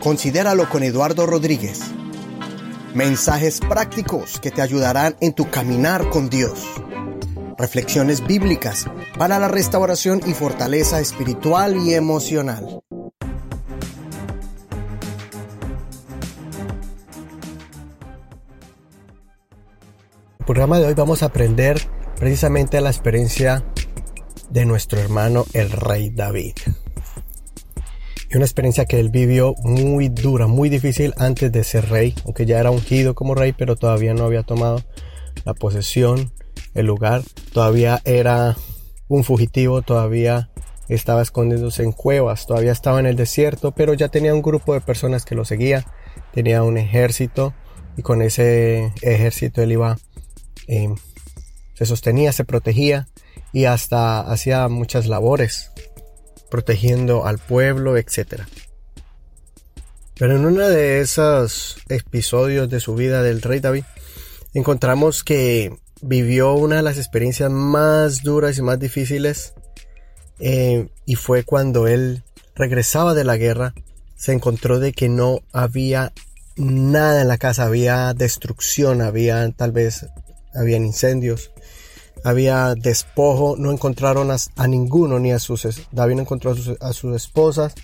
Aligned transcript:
Considéralo 0.00 0.68
con 0.68 0.82
Eduardo 0.82 1.26
Rodríguez. 1.26 1.80
Mensajes 2.94 3.60
prácticos 3.60 4.40
que 4.40 4.50
te 4.50 4.62
ayudarán 4.62 5.16
en 5.20 5.32
tu 5.32 5.50
caminar 5.50 6.10
con 6.10 6.28
Dios. 6.28 6.60
Reflexiones 7.56 8.26
bíblicas 8.26 8.86
para 9.16 9.38
la 9.38 9.48
restauración 9.48 10.20
y 10.26 10.34
fortaleza 10.34 11.00
espiritual 11.00 11.76
y 11.76 11.94
emocional. 11.94 12.82
el 20.42 20.46
programa 20.46 20.80
de 20.80 20.88
hoy 20.88 20.94
vamos 20.94 21.22
a 21.22 21.26
aprender 21.26 21.80
precisamente 22.16 22.80
la 22.80 22.90
experiencia 22.90 23.64
de 24.50 24.66
nuestro 24.66 24.98
hermano 24.98 25.46
el 25.54 25.70
rey 25.70 26.10
David. 26.10 26.54
Y 28.32 28.36
una 28.36 28.46
experiencia 28.46 28.86
que 28.86 28.98
él 28.98 29.10
vivió 29.10 29.54
muy 29.62 30.08
dura, 30.08 30.46
muy 30.46 30.70
difícil 30.70 31.12
antes 31.18 31.52
de 31.52 31.64
ser 31.64 31.90
rey, 31.90 32.14
aunque 32.24 32.46
ya 32.46 32.58
era 32.58 32.70
ungido 32.70 33.14
como 33.14 33.34
rey, 33.34 33.52
pero 33.52 33.76
todavía 33.76 34.14
no 34.14 34.24
había 34.24 34.42
tomado 34.42 34.80
la 35.44 35.52
posesión, 35.52 36.32
el 36.72 36.86
lugar, 36.86 37.20
todavía 37.52 38.00
era 38.06 38.56
un 39.08 39.22
fugitivo, 39.22 39.82
todavía 39.82 40.48
estaba 40.88 41.20
escondiéndose 41.20 41.82
en 41.82 41.92
cuevas, 41.92 42.46
todavía 42.46 42.72
estaba 42.72 43.00
en 43.00 43.06
el 43.06 43.16
desierto, 43.16 43.72
pero 43.72 43.92
ya 43.92 44.08
tenía 44.08 44.32
un 44.32 44.40
grupo 44.40 44.72
de 44.72 44.80
personas 44.80 45.26
que 45.26 45.34
lo 45.34 45.44
seguía, 45.44 45.84
tenía 46.32 46.62
un 46.62 46.78
ejército 46.78 47.52
y 47.98 48.02
con 48.02 48.22
ese 48.22 48.94
ejército 49.02 49.60
él 49.60 49.72
iba 49.72 49.98
eh, 50.68 50.88
se 51.74 51.84
sostenía, 51.84 52.32
se 52.32 52.46
protegía 52.46 53.08
y 53.52 53.66
hasta 53.66 54.20
hacía 54.20 54.68
muchas 54.68 55.06
labores 55.06 55.71
protegiendo 56.52 57.24
al 57.24 57.38
pueblo, 57.38 57.96
etc. 57.96 58.42
Pero 60.18 60.36
en 60.36 60.44
uno 60.44 60.68
de 60.68 61.00
esos 61.00 61.78
episodios 61.88 62.68
de 62.68 62.78
su 62.78 62.94
vida 62.94 63.22
del 63.22 63.40
rey 63.40 63.60
David, 63.60 63.84
encontramos 64.52 65.24
que 65.24 65.74
vivió 66.02 66.52
una 66.52 66.76
de 66.76 66.82
las 66.82 66.98
experiencias 66.98 67.50
más 67.50 68.22
duras 68.22 68.58
y 68.58 68.62
más 68.62 68.78
difíciles 68.78 69.54
eh, 70.40 70.88
y 71.06 71.14
fue 71.14 71.42
cuando 71.42 71.88
él 71.88 72.22
regresaba 72.54 73.14
de 73.14 73.24
la 73.24 73.38
guerra, 73.38 73.72
se 74.14 74.34
encontró 74.34 74.78
de 74.78 74.92
que 74.92 75.08
no 75.08 75.40
había 75.54 76.12
nada 76.56 77.22
en 77.22 77.28
la 77.28 77.38
casa, 77.38 77.64
había 77.64 78.12
destrucción, 78.12 79.00
había 79.00 79.50
tal 79.52 79.72
vez 79.72 80.04
habían 80.54 80.84
incendios, 80.84 81.50
había 82.24 82.74
despojo, 82.74 83.56
no 83.58 83.72
encontraron 83.72 84.30
a, 84.30 84.66
ninguno, 84.66 85.18
ni 85.18 85.32
a 85.32 85.38
sus, 85.38 85.66
David 85.90 86.16
no 86.16 86.20
encontró 86.22 86.52
a 86.80 86.92
sus, 86.92 87.14
esposas, 87.14 87.74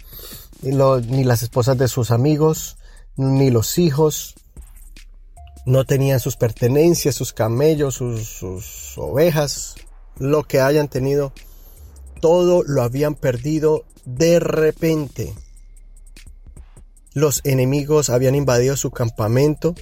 ni, 0.63 0.71
ni 1.07 1.25
las 1.25 1.43
esposas 1.43 1.77
de 1.79 1.89
sus 1.89 2.11
amigos, 2.11 2.77
ni 3.17 3.51
los 3.51 3.79
hijos, 3.79 4.35
no 5.69 5.85
tenían 5.85 6.19
sus 6.19 6.37
pertenencias, 6.37 7.15
sus 7.15 7.35
camellos, 7.35 7.97
sus, 7.97 8.97
ovejas, 8.97 9.75
lo 10.17 10.45
que 10.45 10.61
hayan 10.61 10.89
tenido, 10.89 11.33
todo 12.23 12.63
lo 12.63 12.83
habían 12.83 13.15
perdido 13.15 13.85
de 14.07 14.41
repente. 14.41 15.35
Los 17.13 17.43
enemigos 17.45 18.09
habían 18.09 18.35
invadido 18.35 18.77
su 18.77 18.91
campamento 18.91 19.75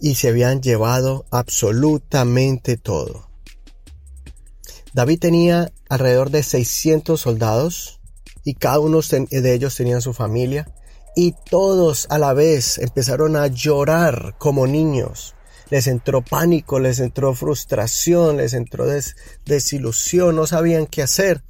y 0.00 0.16
se 0.16 0.28
habían 0.28 0.62
llevado 0.62 1.26
absolutamente 1.30 2.76
todo. 2.76 3.27
David 4.98 5.20
tenía 5.20 5.70
alrededor 5.88 6.30
de 6.30 6.42
600 6.42 7.20
soldados 7.20 8.00
y 8.42 8.54
cada 8.54 8.80
uno 8.80 8.98
de 9.00 9.54
ellos 9.54 9.76
tenía 9.76 10.00
su 10.00 10.12
familia 10.12 10.74
y 11.14 11.36
todos 11.48 12.08
a 12.10 12.18
la 12.18 12.32
vez 12.32 12.78
empezaron 12.78 13.36
a 13.36 13.46
llorar 13.46 14.34
como 14.38 14.66
niños. 14.66 15.36
Les 15.70 15.86
entró 15.86 16.22
pánico, 16.22 16.80
les 16.80 16.98
entró 16.98 17.32
frustración, 17.36 18.38
les 18.38 18.54
entró 18.54 18.86
desilusión, 19.46 20.34
no 20.34 20.48
sabían 20.48 20.88
qué 20.88 21.02
hacer. 21.02 21.44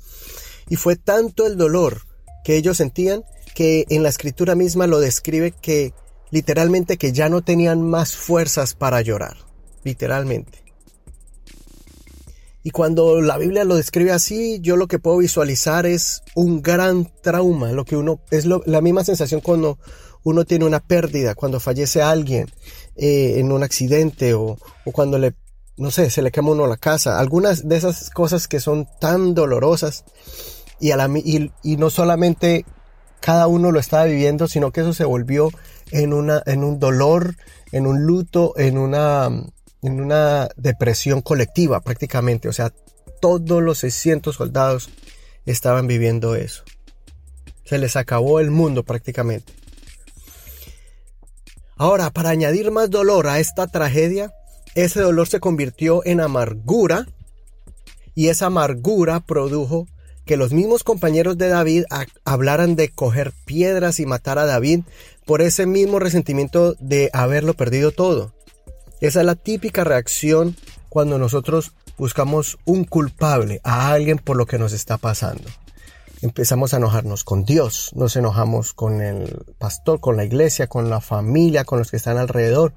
Y 0.68 0.76
fue 0.76 0.96
tanto 0.96 1.46
el 1.46 1.56
dolor 1.56 2.02
que 2.44 2.56
ellos 2.56 2.76
sentían 2.76 3.24
que 3.54 3.86
en 3.88 4.02
la 4.02 4.10
escritura 4.10 4.56
misma 4.56 4.86
lo 4.86 5.00
describe 5.00 5.52
que 5.52 5.94
literalmente 6.30 6.98
que 6.98 7.12
ya 7.12 7.30
no 7.30 7.40
tenían 7.40 7.80
más 7.80 8.14
fuerzas 8.14 8.74
para 8.74 9.00
llorar, 9.00 9.38
literalmente. 9.84 10.67
Y 12.62 12.70
cuando 12.70 13.20
la 13.20 13.38
Biblia 13.38 13.64
lo 13.64 13.76
describe 13.76 14.12
así, 14.12 14.58
yo 14.60 14.76
lo 14.76 14.88
que 14.88 14.98
puedo 14.98 15.18
visualizar 15.18 15.86
es 15.86 16.22
un 16.34 16.60
gran 16.60 17.10
trauma, 17.22 17.72
lo 17.72 17.84
que 17.84 17.96
uno 17.96 18.20
es 18.30 18.46
la 18.46 18.80
misma 18.80 19.04
sensación 19.04 19.40
cuando 19.40 19.78
uno 20.24 20.44
tiene 20.44 20.64
una 20.64 20.80
pérdida, 20.80 21.34
cuando 21.34 21.60
fallece 21.60 22.02
alguien 22.02 22.46
eh, 22.96 23.36
en 23.38 23.52
un 23.52 23.62
accidente 23.62 24.34
o, 24.34 24.58
cuando 24.92 25.18
le, 25.18 25.34
no 25.76 25.90
sé, 25.90 26.10
se 26.10 26.22
le 26.22 26.30
quema 26.30 26.50
uno 26.50 26.66
la 26.66 26.76
casa. 26.76 27.18
Algunas 27.18 27.68
de 27.68 27.76
esas 27.76 28.10
cosas 28.10 28.48
que 28.48 28.60
son 28.60 28.88
tan 29.00 29.34
dolorosas 29.34 30.04
y, 30.80 30.90
a 30.90 30.96
la, 30.96 31.08
y, 31.16 31.50
y 31.62 31.76
no 31.76 31.90
solamente 31.90 32.64
cada 33.20 33.46
uno 33.46 33.72
lo 33.72 33.80
estaba 33.80 34.04
viviendo, 34.04 34.48
sino 34.48 34.70
que 34.70 34.80
eso 34.80 34.92
se 34.92 35.04
volvió 35.04 35.50
en, 35.90 36.12
una, 36.12 36.42
en 36.46 36.64
un 36.64 36.78
dolor, 36.78 37.36
en 37.72 37.86
un 37.86 38.04
luto, 38.04 38.54
en 38.56 38.78
una, 38.78 39.30
en 39.82 40.00
una 40.00 40.48
depresión 40.56 41.20
colectiva 41.20 41.80
prácticamente. 41.80 42.48
O 42.48 42.52
sea, 42.52 42.72
todos 43.20 43.62
los 43.62 43.78
600 43.78 44.34
soldados 44.34 44.90
estaban 45.46 45.86
viviendo 45.86 46.34
eso. 46.34 46.64
Se 47.64 47.78
les 47.78 47.96
acabó 47.96 48.40
el 48.40 48.50
mundo 48.50 48.82
prácticamente. 48.82 49.52
Ahora, 51.76 52.10
para 52.10 52.30
añadir 52.30 52.70
más 52.70 52.90
dolor 52.90 53.28
a 53.28 53.38
esta 53.38 53.66
tragedia, 53.68 54.32
ese 54.74 55.00
dolor 55.00 55.28
se 55.28 55.40
convirtió 55.40 56.04
en 56.04 56.20
amargura 56.20 57.06
y 58.14 58.28
esa 58.28 58.46
amargura 58.46 59.20
produjo 59.20 59.86
que 60.24 60.36
los 60.36 60.52
mismos 60.52 60.84
compañeros 60.84 61.38
de 61.38 61.48
David 61.48 61.84
hablaran 62.24 62.76
de 62.76 62.90
coger 62.90 63.32
piedras 63.44 64.00
y 64.00 64.06
matar 64.06 64.38
a 64.38 64.44
David 64.44 64.80
por 65.24 65.40
ese 65.40 65.66
mismo 65.66 65.98
resentimiento 65.98 66.74
de 66.80 67.10
haberlo 67.12 67.54
perdido 67.54 67.92
todo. 67.92 68.34
Esa 69.00 69.20
es 69.20 69.26
la 69.26 69.34
típica 69.34 69.84
reacción 69.84 70.56
cuando 70.88 71.18
nosotros 71.18 71.72
buscamos 71.96 72.58
un 72.64 72.84
culpable, 72.84 73.60
a 73.64 73.92
alguien 73.92 74.18
por 74.18 74.36
lo 74.36 74.46
que 74.46 74.58
nos 74.58 74.72
está 74.72 74.98
pasando. 74.98 75.44
Empezamos 76.20 76.74
a 76.74 76.78
enojarnos 76.78 77.24
con 77.24 77.44
Dios, 77.44 77.90
nos 77.94 78.16
enojamos 78.16 78.72
con 78.72 79.00
el 79.00 79.44
pastor, 79.58 80.00
con 80.00 80.16
la 80.16 80.24
iglesia, 80.24 80.66
con 80.66 80.90
la 80.90 81.00
familia, 81.00 81.64
con 81.64 81.78
los 81.78 81.90
que 81.90 81.96
están 81.96 82.18
alrededor. 82.18 82.74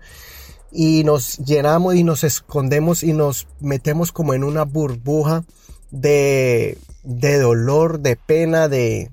Y 0.72 1.04
nos 1.04 1.38
llenamos 1.40 1.96
y 1.96 2.04
nos 2.04 2.24
escondemos 2.24 3.04
y 3.04 3.14
nos 3.14 3.48
metemos 3.60 4.12
como 4.12 4.34
en 4.34 4.44
una 4.44 4.64
burbuja 4.64 5.44
de 5.90 6.78
de 7.04 7.40
dolor, 7.40 8.00
de 8.00 8.16
pena, 8.16 8.68
de, 8.68 9.12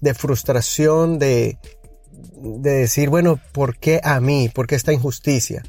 de 0.00 0.14
frustración, 0.14 1.18
de, 1.18 1.58
de 2.10 2.70
decir, 2.70 3.10
bueno, 3.10 3.40
¿por 3.52 3.78
qué 3.78 4.00
a 4.02 4.20
mí? 4.20 4.48
¿Por 4.48 4.66
qué 4.66 4.74
esta 4.74 4.92
injusticia? 4.92 5.62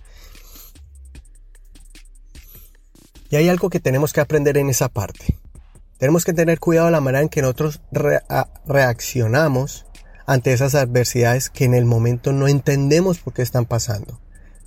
Y 3.29 3.35
hay 3.35 3.49
algo 3.49 3.69
que 3.69 3.79
tenemos 3.79 4.13
que 4.13 4.21
aprender 4.21 4.57
en 4.57 4.69
esa 4.69 4.89
parte. 4.89 5.38
Tenemos 5.97 6.25
que 6.25 6.33
tener 6.33 6.59
cuidado 6.59 6.88
de 6.88 6.91
la 6.91 7.01
manera 7.01 7.23
en 7.23 7.29
que 7.29 7.41
nosotros 7.41 7.81
reaccionamos 8.65 9.85
ante 10.25 10.53
esas 10.53 10.75
adversidades 10.75 11.49
que 11.49 11.65
en 11.65 11.73
el 11.73 11.85
momento 11.85 12.33
no 12.33 12.47
entendemos 12.47 13.19
por 13.19 13.33
qué 13.33 13.41
están 13.41 13.65
pasando. 13.65 14.19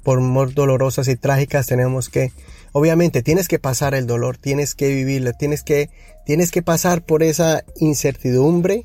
Por 0.02 0.20
muy 0.20 0.52
dolorosas 0.52 1.08
y 1.08 1.16
trágicas 1.16 1.66
tenemos 1.66 2.08
que 2.08 2.32
Obviamente 2.72 3.22
tienes 3.22 3.48
que 3.48 3.58
pasar 3.58 3.94
el 3.94 4.06
dolor, 4.06 4.36
tienes 4.36 4.74
que 4.74 4.88
vivirlo, 4.88 5.32
tienes 5.32 5.62
que, 5.62 5.90
tienes 6.24 6.50
que 6.50 6.62
pasar 6.62 7.02
por 7.02 7.22
esa 7.22 7.64
incertidumbre, 7.76 8.84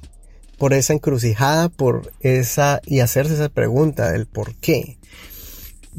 por 0.58 0.74
esa 0.74 0.94
encrucijada, 0.94 1.70
por 1.70 2.12
esa, 2.22 2.82
y 2.86 3.02
hacerse 3.02 3.36
esa 3.36 3.50
pregunta, 3.50 4.16
el 4.16 4.26
por 4.26 4.56
qué. 4.56 4.98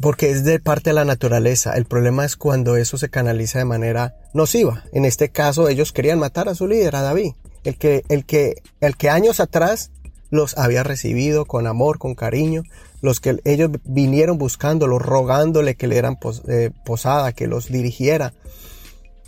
Porque 0.01 0.29
es 0.29 0.43
de 0.43 0.59
parte 0.59 0.91
de 0.91 0.93
la 0.93 1.05
naturaleza. 1.05 1.73
El 1.73 1.85
problema 1.85 2.25
es 2.25 2.35
cuando 2.35 2.75
eso 2.75 2.97
se 2.97 3.09
canaliza 3.09 3.59
de 3.59 3.65
manera 3.65 4.15
nociva. 4.33 4.83
En 4.91 5.05
este 5.05 5.29
caso, 5.29 5.69
ellos 5.69 5.91
querían 5.91 6.19
matar 6.19 6.49
a 6.49 6.55
su 6.55 6.67
líder, 6.67 6.95
a 6.95 7.01
David. 7.01 7.31
El 7.63 7.77
que, 7.77 8.03
el 8.09 8.25
que, 8.25 8.61
el 8.79 8.95
que 8.95 9.09
años 9.09 9.39
atrás 9.39 9.91
los 10.29 10.57
había 10.57 10.83
recibido 10.83 11.45
con 11.45 11.67
amor, 11.67 11.99
con 11.99 12.15
cariño, 12.15 12.63
los 13.01 13.19
que 13.19 13.37
ellos 13.45 13.71
vinieron 13.83 14.37
buscándolo, 14.37 14.99
rogándole 14.99 15.75
que 15.75 15.87
le 15.87 15.95
dieran 15.95 16.17
eh, 16.47 16.71
posada, 16.85 17.31
que 17.31 17.47
los 17.47 17.67
dirigiera. 17.67 18.33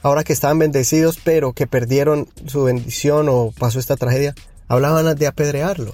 Ahora 0.01 0.23
que 0.23 0.33
estaban 0.33 0.59
bendecidos, 0.59 1.19
pero 1.23 1.53
que 1.53 1.67
perdieron 1.67 2.27
su 2.47 2.63
bendición 2.63 3.27
o 3.29 3.53
pasó 3.57 3.79
esta 3.79 3.97
tragedia, 3.97 4.33
hablaban 4.67 5.15
de 5.15 5.27
apedrearlo. 5.27 5.93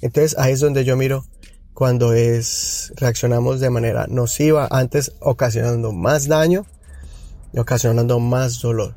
Entonces 0.00 0.36
ahí 0.38 0.52
es 0.52 0.60
donde 0.60 0.84
yo 0.84 0.96
miro 0.96 1.24
cuando 1.76 2.14
es 2.14 2.94
reaccionamos 2.96 3.60
de 3.60 3.68
manera 3.68 4.06
nociva, 4.08 4.66
antes 4.70 5.12
ocasionando 5.20 5.92
más 5.92 6.26
daño 6.26 6.64
y 7.52 7.58
ocasionando 7.58 8.18
más 8.18 8.60
dolor. 8.60 8.94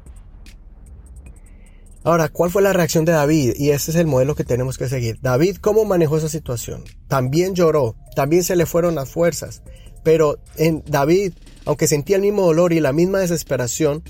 Ahora, 2.05 2.29
¿cuál 2.29 2.51
fue 2.51 2.61
la 2.61 2.71
reacción 2.71 3.03
de 3.03 3.11
David? 3.11 3.55
Y 3.57 3.71
ese 3.71 3.91
es 3.91 3.97
el 3.97 4.07
modelo 4.07 4.33
que 4.33 4.45
tenemos 4.45 4.77
que 4.77 4.87
seguir. 4.87 5.19
David, 5.21 5.57
¿cómo 5.57 5.83
manejó 5.83 6.15
esa 6.15 6.29
situación? 6.29 6.85
También 7.09 7.53
lloró, 7.53 7.97
también 8.15 8.45
se 8.45 8.55
le 8.55 8.65
fueron 8.65 8.95
las 8.95 9.09
fuerzas, 9.09 9.61
pero 10.01 10.39
en 10.55 10.81
David, 10.87 11.33
aunque 11.65 11.85
sentía 11.85 12.15
el 12.15 12.21
mismo 12.21 12.43
dolor 12.43 12.71
y 12.71 12.79
la 12.79 12.93
misma 12.93 13.19
desesperación 13.19 14.03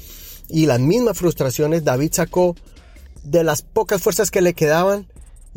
y 0.48 0.68
las 0.68 0.80
mismas 0.80 1.18
frustraciones, 1.18 1.84
David 1.84 2.12
sacó 2.14 2.56
de 3.24 3.44
las 3.44 3.64
pocas 3.64 4.00
fuerzas 4.00 4.30
que 4.30 4.42
le 4.42 4.54
quedaban 4.54 5.08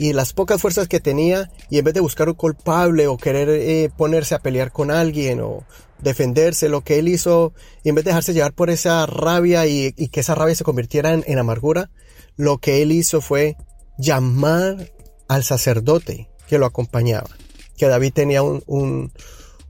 y 0.02 0.12
las 0.12 0.32
pocas 0.32 0.60
fuerzas 0.60 0.88
que 0.88 0.98
tenía 0.98 1.48
y 1.70 1.78
en 1.78 1.84
vez 1.84 1.94
de 1.94 2.00
buscar 2.00 2.28
un 2.28 2.34
culpable 2.34 3.06
o 3.06 3.16
querer 3.16 3.48
eh, 3.50 3.88
ponerse 3.96 4.34
a 4.34 4.40
pelear 4.40 4.72
con 4.72 4.90
alguien 4.90 5.40
o 5.40 5.64
defenderse, 6.00 6.68
lo 6.68 6.80
que 6.80 6.98
él 6.98 7.06
hizo, 7.06 7.52
y 7.84 7.90
en 7.90 7.94
vez 7.94 8.04
de 8.04 8.08
dejarse 8.10 8.34
llevar 8.34 8.52
por 8.52 8.68
esa 8.68 9.06
rabia 9.06 9.64
y, 9.68 9.92
que 9.92 10.18
esa 10.18 10.34
rabia 10.34 10.56
se 10.56 10.64
convirtiera 10.64 11.12
en, 11.14 11.38
amargura, 11.38 11.92
lo 12.36 12.58
que 12.58 12.82
él 12.82 12.90
hizo 12.90 13.20
fue 13.20 13.56
llamar 13.96 14.90
al 15.28 15.44
sacerdote 15.44 16.28
que 16.48 16.58
lo 16.58 16.66
acompañaba. 16.66 17.30
Que 17.76 17.86
David 17.86 18.12
tenía 18.12 18.42
un, 18.42 18.64
un, 18.66 19.12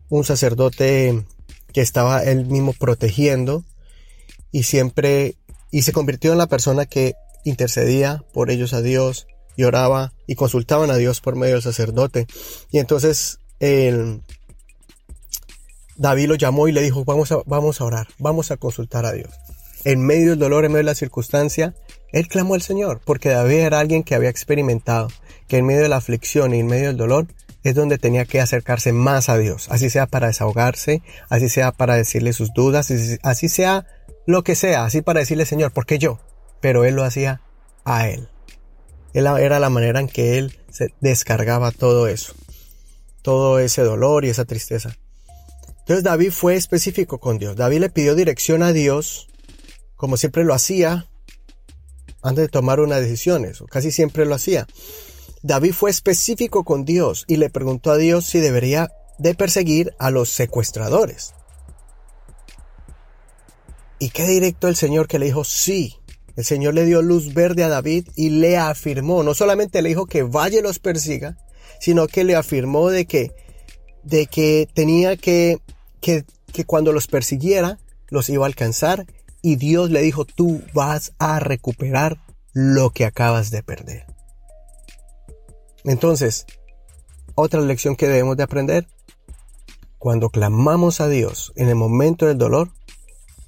un 0.08 0.24
sacerdote 0.24 1.26
que 1.74 1.82
estaba 1.82 2.24
él 2.24 2.46
mismo 2.46 2.72
protegiendo 2.72 3.66
y 4.50 4.62
siempre, 4.62 5.36
y 5.70 5.82
se 5.82 5.92
convirtió 5.92 6.32
en 6.32 6.38
la 6.38 6.46
persona 6.46 6.86
que 6.86 7.16
intercedía 7.44 8.24
por 8.32 8.50
ellos 8.50 8.72
a 8.72 8.80
Dios, 8.80 9.26
y 9.56 9.64
oraba 9.64 10.12
y 10.26 10.34
consultaban 10.34 10.90
a 10.90 10.96
Dios 10.96 11.20
por 11.20 11.36
medio 11.36 11.54
del 11.54 11.62
sacerdote. 11.62 12.26
Y 12.70 12.78
entonces 12.78 13.38
el, 13.60 14.22
David 15.96 16.28
lo 16.28 16.34
llamó 16.34 16.68
y 16.68 16.72
le 16.72 16.82
dijo, 16.82 17.04
vamos 17.04 17.32
a, 17.32 17.38
vamos 17.46 17.80
a 17.80 17.84
orar, 17.84 18.08
vamos 18.18 18.50
a 18.50 18.56
consultar 18.56 19.06
a 19.06 19.12
Dios. 19.12 19.30
En 19.84 20.04
medio 20.04 20.30
del 20.30 20.38
dolor, 20.38 20.64
en 20.64 20.72
medio 20.72 20.84
de 20.84 20.90
la 20.90 20.94
circunstancia, 20.94 21.74
él 22.12 22.28
clamó 22.28 22.54
al 22.54 22.62
Señor, 22.62 23.00
porque 23.04 23.30
David 23.30 23.58
era 23.58 23.80
alguien 23.80 24.02
que 24.02 24.14
había 24.14 24.28
experimentado 24.28 25.08
que 25.48 25.58
en 25.58 25.66
medio 25.66 25.82
de 25.82 25.88
la 25.88 25.96
aflicción 25.96 26.54
y 26.54 26.60
en 26.60 26.66
medio 26.66 26.88
del 26.88 26.96
dolor 26.96 27.26
es 27.62 27.74
donde 27.74 27.98
tenía 27.98 28.24
que 28.24 28.40
acercarse 28.40 28.92
más 28.92 29.28
a 29.28 29.38
Dios, 29.38 29.68
así 29.70 29.90
sea 29.90 30.06
para 30.06 30.26
desahogarse, 30.26 31.02
así 31.28 31.48
sea 31.48 31.72
para 31.72 31.94
decirle 31.94 32.32
sus 32.32 32.52
dudas, 32.52 32.90
así 33.22 33.48
sea 33.48 33.86
lo 34.26 34.42
que 34.42 34.56
sea, 34.56 34.84
así 34.84 35.02
para 35.02 35.20
decirle 35.20 35.46
Señor, 35.46 35.72
¿por 35.72 35.86
qué 35.86 35.98
yo? 35.98 36.18
Pero 36.60 36.84
él 36.84 36.94
lo 36.94 37.04
hacía 37.04 37.40
a 37.84 38.08
él. 38.08 38.28
Era 39.14 39.60
la 39.60 39.70
manera 39.70 40.00
en 40.00 40.08
que 40.08 40.38
él 40.38 40.58
se 40.70 40.94
descargaba 41.00 41.70
todo 41.70 42.06
eso, 42.06 42.34
todo 43.22 43.58
ese 43.58 43.82
dolor 43.82 44.24
y 44.24 44.30
esa 44.30 44.44
tristeza. 44.44 44.96
Entonces 45.80 46.04
David 46.04 46.30
fue 46.30 46.54
específico 46.54 47.18
con 47.18 47.38
Dios. 47.38 47.56
David 47.56 47.80
le 47.80 47.90
pidió 47.90 48.14
dirección 48.14 48.62
a 48.62 48.72
Dios, 48.72 49.28
como 49.96 50.16
siempre 50.16 50.44
lo 50.44 50.54
hacía, 50.54 51.08
antes 52.22 52.44
de 52.44 52.48
tomar 52.48 52.80
una 52.80 53.00
decisión, 53.00 53.44
o 53.60 53.66
casi 53.66 53.90
siempre 53.90 54.24
lo 54.24 54.34
hacía. 54.34 54.66
David 55.42 55.72
fue 55.72 55.90
específico 55.90 56.62
con 56.62 56.84
Dios 56.84 57.24
y 57.26 57.36
le 57.36 57.50
preguntó 57.50 57.90
a 57.90 57.96
Dios 57.96 58.26
si 58.26 58.38
debería 58.38 58.92
de 59.18 59.34
perseguir 59.34 59.94
a 59.98 60.10
los 60.10 60.28
secuestradores. 60.28 61.34
Y 63.98 64.10
qué 64.10 64.26
directo 64.26 64.68
el 64.68 64.76
Señor 64.76 65.08
que 65.08 65.18
le 65.18 65.26
dijo 65.26 65.44
sí. 65.44 65.96
El 66.36 66.44
Señor 66.44 66.74
le 66.74 66.84
dio 66.84 67.02
luz 67.02 67.34
verde 67.34 67.64
a 67.64 67.68
David 67.68 68.08
y 68.16 68.30
le 68.30 68.56
afirmó, 68.56 69.22
no 69.22 69.34
solamente 69.34 69.82
le 69.82 69.90
dijo 69.90 70.06
que 70.06 70.22
vaya 70.22 70.58
y 70.58 70.62
los 70.62 70.78
persiga, 70.78 71.36
sino 71.80 72.06
que 72.06 72.24
le 72.24 72.36
afirmó 72.36 72.88
de 72.88 73.06
que, 73.06 73.32
de 74.02 74.26
que 74.26 74.68
tenía 74.72 75.16
que, 75.16 75.58
que, 76.00 76.24
que 76.52 76.64
cuando 76.64 76.92
los 76.92 77.06
persiguiera, 77.06 77.78
los 78.08 78.28
iba 78.28 78.44
a 78.44 78.46
alcanzar 78.46 79.06
y 79.42 79.56
Dios 79.56 79.90
le 79.90 80.00
dijo, 80.00 80.24
tú 80.24 80.62
vas 80.72 81.12
a 81.18 81.40
recuperar 81.40 82.18
lo 82.52 82.90
que 82.90 83.04
acabas 83.04 83.50
de 83.50 83.62
perder. 83.62 84.06
Entonces, 85.84 86.46
otra 87.34 87.60
lección 87.60 87.96
que 87.96 88.08
debemos 88.08 88.36
de 88.36 88.44
aprender, 88.44 88.86
cuando 89.98 90.30
clamamos 90.30 91.00
a 91.00 91.08
Dios 91.08 91.52
en 91.56 91.68
el 91.68 91.74
momento 91.74 92.26
del 92.26 92.38
dolor, 92.38 92.70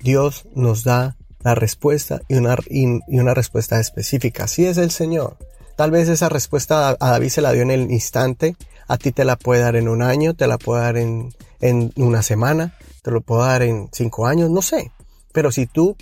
Dios 0.01 0.47
nos 0.55 0.85
da 0.85 1.17
la 1.45 1.55
respuesta 1.55 2.21
y 2.27 2.35
una, 2.35 2.57
y, 2.69 2.87
una 3.17 3.35
respuesta 3.35 3.79
específica. 3.79 4.49
Si 4.49 4.67
es 4.67 4.79
el 4.79 4.91
Señor. 4.91 5.37
Tal 5.77 5.91
vez 5.91 6.09
esa 6.09 6.29
respuesta 6.29 6.97
a 6.99 7.11
David 7.11 7.29
se 7.29 7.41
la 7.41 7.53
dio 7.53 7.63
en 7.63 7.71
el 7.71 7.91
instante, 7.91 8.57
a 8.87 8.97
ti 8.97 9.13
te 9.13 9.25
la 9.25 9.37
puede 9.37 9.61
dar 9.61 9.77
en 9.77 9.89
un 9.89 10.03
año, 10.03 10.35
te 10.35 10.47
la 10.47 10.57
puede 10.57 10.83
dar 10.83 10.97
en, 10.97 11.35
en 11.61 11.93
una 11.97 12.23
semana, 12.23 12.77
te 13.03 13.11
lo 13.11 13.21
puede 13.21 13.43
dar 13.43 13.63
en 13.63 13.89
cinco 13.93 14.27
años, 14.27 14.51
no 14.51 14.63
sé. 14.63 14.93
Pero 15.33 15.51
si 15.51 15.67
tú 15.67 15.97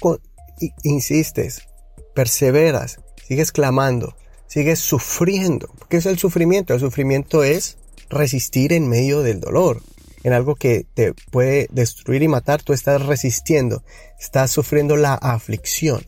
insistes, 0.82 1.68
perseveras, 2.14 3.00
sigues 3.26 3.50
clamando, 3.50 4.14
sigues 4.46 4.78
sufriendo, 4.78 5.70
¿qué 5.88 5.96
es 5.96 6.06
el 6.06 6.18
sufrimiento? 6.18 6.74
El 6.74 6.80
sufrimiento 6.80 7.42
es 7.42 7.78
resistir 8.10 8.74
en 8.74 8.88
medio 8.88 9.22
del 9.22 9.40
dolor 9.40 9.80
en 10.22 10.32
algo 10.32 10.54
que 10.54 10.86
te 10.94 11.14
puede 11.30 11.68
destruir 11.70 12.22
y 12.22 12.28
matar, 12.28 12.62
tú 12.62 12.72
estás 12.72 13.04
resistiendo, 13.04 13.82
estás 14.20 14.50
sufriendo 14.50 14.96
la 14.96 15.14
aflicción. 15.14 16.04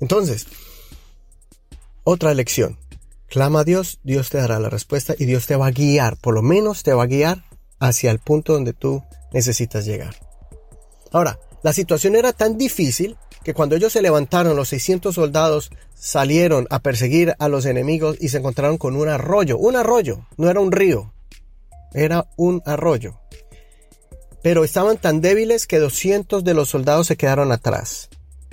Entonces, 0.00 0.46
otra 2.04 2.34
lección. 2.34 2.78
Clama 3.28 3.60
a 3.60 3.64
Dios, 3.64 3.98
Dios 4.04 4.30
te 4.30 4.38
dará 4.38 4.60
la 4.60 4.70
respuesta 4.70 5.14
y 5.18 5.24
Dios 5.24 5.46
te 5.46 5.56
va 5.56 5.66
a 5.66 5.72
guiar, 5.72 6.16
por 6.16 6.34
lo 6.34 6.42
menos 6.42 6.82
te 6.82 6.92
va 6.92 7.02
a 7.02 7.08
guiar 7.08 7.44
hacia 7.80 8.10
el 8.10 8.20
punto 8.20 8.52
donde 8.52 8.72
tú 8.72 9.02
necesitas 9.32 9.84
llegar. 9.84 10.14
Ahora, 11.10 11.38
la 11.62 11.72
situación 11.72 12.14
era 12.14 12.32
tan 12.32 12.56
difícil 12.56 13.16
que 13.42 13.54
cuando 13.54 13.74
ellos 13.74 13.92
se 13.92 14.02
levantaron, 14.02 14.56
los 14.56 14.68
600 14.68 15.14
soldados 15.14 15.70
salieron 15.94 16.66
a 16.70 16.78
perseguir 16.80 17.34
a 17.38 17.48
los 17.48 17.66
enemigos 17.66 18.16
y 18.20 18.28
se 18.28 18.38
encontraron 18.38 18.78
con 18.78 18.96
un 18.96 19.08
arroyo, 19.08 19.58
un 19.58 19.76
arroyo, 19.76 20.26
no 20.36 20.48
era 20.48 20.60
un 20.60 20.72
río, 20.72 21.12
era 21.92 22.28
un 22.36 22.62
arroyo. 22.66 23.20
Pero 24.42 24.64
estaban 24.64 24.98
tan 24.98 25.20
débiles 25.20 25.66
que 25.66 25.78
200 25.78 26.44
de 26.44 26.54
los 26.54 26.68
soldados 26.68 27.08
se 27.08 27.16
quedaron 27.16 27.52
atrás 27.52 28.08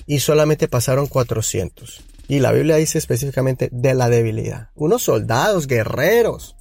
y 0.06 0.20
solamente 0.20 0.68
pasaron 0.68 1.08
400. 1.08 2.04
Y 2.28 2.40
la 2.40 2.52
Biblia 2.52 2.78
dice 2.78 2.98
específicamente 2.98 3.70
de 3.72 3.94
la 3.94 4.10
debilidad. 4.10 4.70
Unos 4.76 5.04
soldados 5.04 5.68
guerreros, 5.68 6.56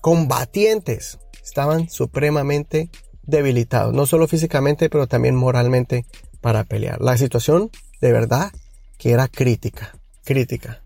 combatientes, 0.00 1.18
estaban 1.44 1.90
supremamente 1.90 2.90
debilitados, 3.22 3.92
no 3.92 4.06
solo 4.06 4.28
físicamente, 4.28 4.88
pero 4.88 5.06
también 5.06 5.34
moralmente 5.34 6.06
para 6.40 6.64
pelear. 6.64 7.00
La 7.00 7.18
situación 7.18 7.70
de 8.00 8.12
verdad 8.12 8.52
que 8.96 9.10
era 9.10 9.28
crítica, 9.28 9.96
crítica. 10.24 10.82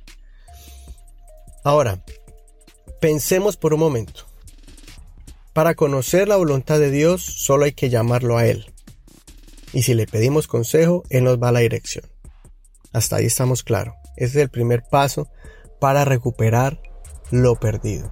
Ahora, 1.64 2.02
pensemos 3.00 3.56
por 3.56 3.74
un 3.74 3.80
momento. 3.80 4.24
Para 5.52 5.74
conocer 5.74 6.28
la 6.28 6.36
voluntad 6.36 6.78
de 6.78 6.90
Dios 6.90 7.22
solo 7.22 7.64
hay 7.64 7.72
que 7.72 7.90
llamarlo 7.90 8.38
a 8.38 8.46
Él. 8.46 8.72
Y 9.74 9.82
si 9.82 9.92
le 9.92 10.06
pedimos 10.06 10.48
consejo, 10.48 11.02
Él 11.10 11.24
nos 11.24 11.42
va 11.42 11.48
a 11.48 11.52
la 11.52 11.60
dirección. 11.60 12.04
Hasta 12.92 13.16
ahí 13.16 13.26
estamos 13.26 13.62
claros. 13.62 13.94
Ese 14.16 14.38
es 14.38 14.44
el 14.44 14.48
primer 14.50 14.82
paso 14.90 15.28
para 15.78 16.04
recuperar 16.04 16.80
lo 17.30 17.56
perdido. 17.56 18.10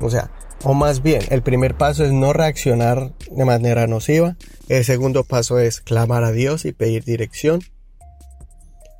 O 0.00 0.10
sea, 0.10 0.30
o 0.64 0.74
más 0.74 1.02
bien, 1.02 1.22
el 1.30 1.42
primer 1.42 1.76
paso 1.76 2.04
es 2.04 2.12
no 2.12 2.32
reaccionar 2.32 3.12
de 3.30 3.44
manera 3.44 3.86
nociva. 3.86 4.36
El 4.68 4.84
segundo 4.84 5.24
paso 5.24 5.58
es 5.58 5.80
clamar 5.80 6.24
a 6.24 6.32
Dios 6.32 6.64
y 6.64 6.72
pedir 6.72 7.04
dirección. 7.04 7.62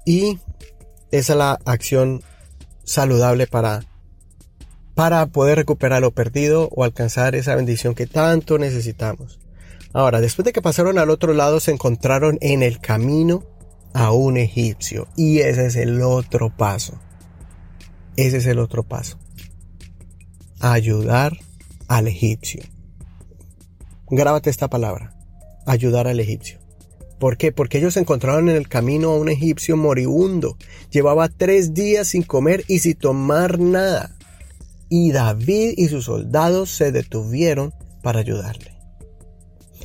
Y 0.04 0.38
esa 1.10 1.32
es 1.32 1.38
la 1.38 1.58
acción 1.64 2.22
saludable 2.84 3.46
para 3.46 3.84
para 4.98 5.24
poder 5.26 5.58
recuperar 5.58 6.02
lo 6.02 6.10
perdido 6.10 6.68
o 6.72 6.82
alcanzar 6.82 7.36
esa 7.36 7.54
bendición 7.54 7.94
que 7.94 8.08
tanto 8.08 8.58
necesitamos. 8.58 9.38
Ahora, 9.92 10.20
después 10.20 10.44
de 10.44 10.52
que 10.52 10.60
pasaron 10.60 10.98
al 10.98 11.10
otro 11.10 11.34
lado, 11.34 11.60
se 11.60 11.70
encontraron 11.70 12.36
en 12.40 12.64
el 12.64 12.80
camino 12.80 13.44
a 13.94 14.10
un 14.10 14.36
egipcio. 14.36 15.06
Y 15.16 15.38
ese 15.38 15.66
es 15.66 15.76
el 15.76 16.02
otro 16.02 16.50
paso. 16.50 16.98
Ese 18.16 18.38
es 18.38 18.46
el 18.46 18.58
otro 18.58 18.82
paso. 18.82 19.20
Ayudar 20.58 21.38
al 21.86 22.08
egipcio. 22.08 22.64
Grábate 24.10 24.50
esta 24.50 24.66
palabra. 24.66 25.14
Ayudar 25.64 26.08
al 26.08 26.18
egipcio. 26.18 26.58
¿Por 27.20 27.36
qué? 27.36 27.52
Porque 27.52 27.78
ellos 27.78 27.94
se 27.94 28.00
encontraron 28.00 28.48
en 28.48 28.56
el 28.56 28.66
camino 28.66 29.10
a 29.10 29.16
un 29.16 29.28
egipcio 29.28 29.76
moribundo. 29.76 30.56
Llevaba 30.90 31.28
tres 31.28 31.72
días 31.72 32.08
sin 32.08 32.24
comer 32.24 32.64
y 32.66 32.80
sin 32.80 32.96
tomar 32.96 33.60
nada 33.60 34.17
y 34.88 35.12
David 35.12 35.74
y 35.76 35.88
sus 35.88 36.04
soldados 36.04 36.70
se 36.70 36.92
detuvieron 36.92 37.74
para 38.02 38.20
ayudarle. 38.20 38.72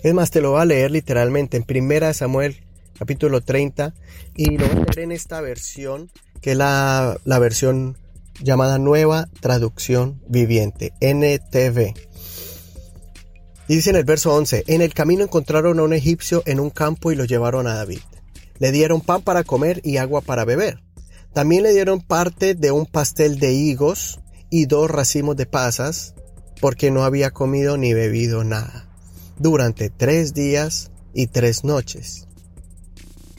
Es 0.02 0.14
más, 0.14 0.32
te 0.32 0.42
lo 0.42 0.52
voy 0.52 0.62
a 0.62 0.66
leer 0.66 0.92
literalmente 0.92 1.58
en 1.58 1.66
1 1.68 2.14
Samuel 2.14 2.58
capítulo 2.98 3.42
30 3.42 3.94
y 4.36 4.58
lo 4.58 4.68
voy 4.68 4.78
a 4.78 4.86
leer 4.86 5.00
en 5.00 5.12
esta 5.12 5.42
versión 5.42 6.12
que 6.42 6.52
es 6.52 6.58
la, 6.58 7.18
la 7.24 7.40
versión 7.40 7.98
llamada 8.42 8.78
Nueva 8.80 9.30
Traducción 9.40 10.22
Viviente, 10.28 10.94
NTV. 11.00 11.94
dice 13.68 13.90
en 13.90 13.96
el 13.96 14.04
verso 14.04 14.34
11, 14.34 14.66
en 14.68 14.82
el 14.82 14.94
camino 14.94 15.24
encontraron 15.24 15.80
a 15.80 15.84
un 15.84 15.94
egipcio 15.94 16.44
en 16.46 16.60
un 16.60 16.70
campo 16.70 17.12
y 17.12 17.16
lo 17.16 17.26
llevaron 17.26 17.68
a 17.68 17.76
David. 17.76 18.02
Le 18.60 18.72
dieron 18.72 19.02
pan 19.02 19.22
para 19.22 19.44
comer 19.44 19.82
y 19.84 19.98
agua 19.98 20.22
para 20.22 20.46
beber. 20.46 20.84
También 21.34 21.64
le 21.64 21.74
dieron 21.74 22.02
parte 22.02 22.54
de 22.54 22.72
un 22.72 22.86
pastel 22.86 23.40
de 23.40 23.54
higos 23.54 24.20
y 24.54 24.68
dos 24.68 24.88
racimos 24.88 25.36
de 25.36 25.48
pasas, 25.48 26.14
porque 26.62 26.92
no 26.92 27.06
había 27.06 27.32
comido 27.32 27.76
ni 27.76 27.96
bebido 27.96 28.44
nada, 28.44 28.88
durante 29.40 29.90
tres 29.90 30.36
días 30.36 30.92
y 31.12 31.26
tres 31.26 31.64
noches. 31.64 32.28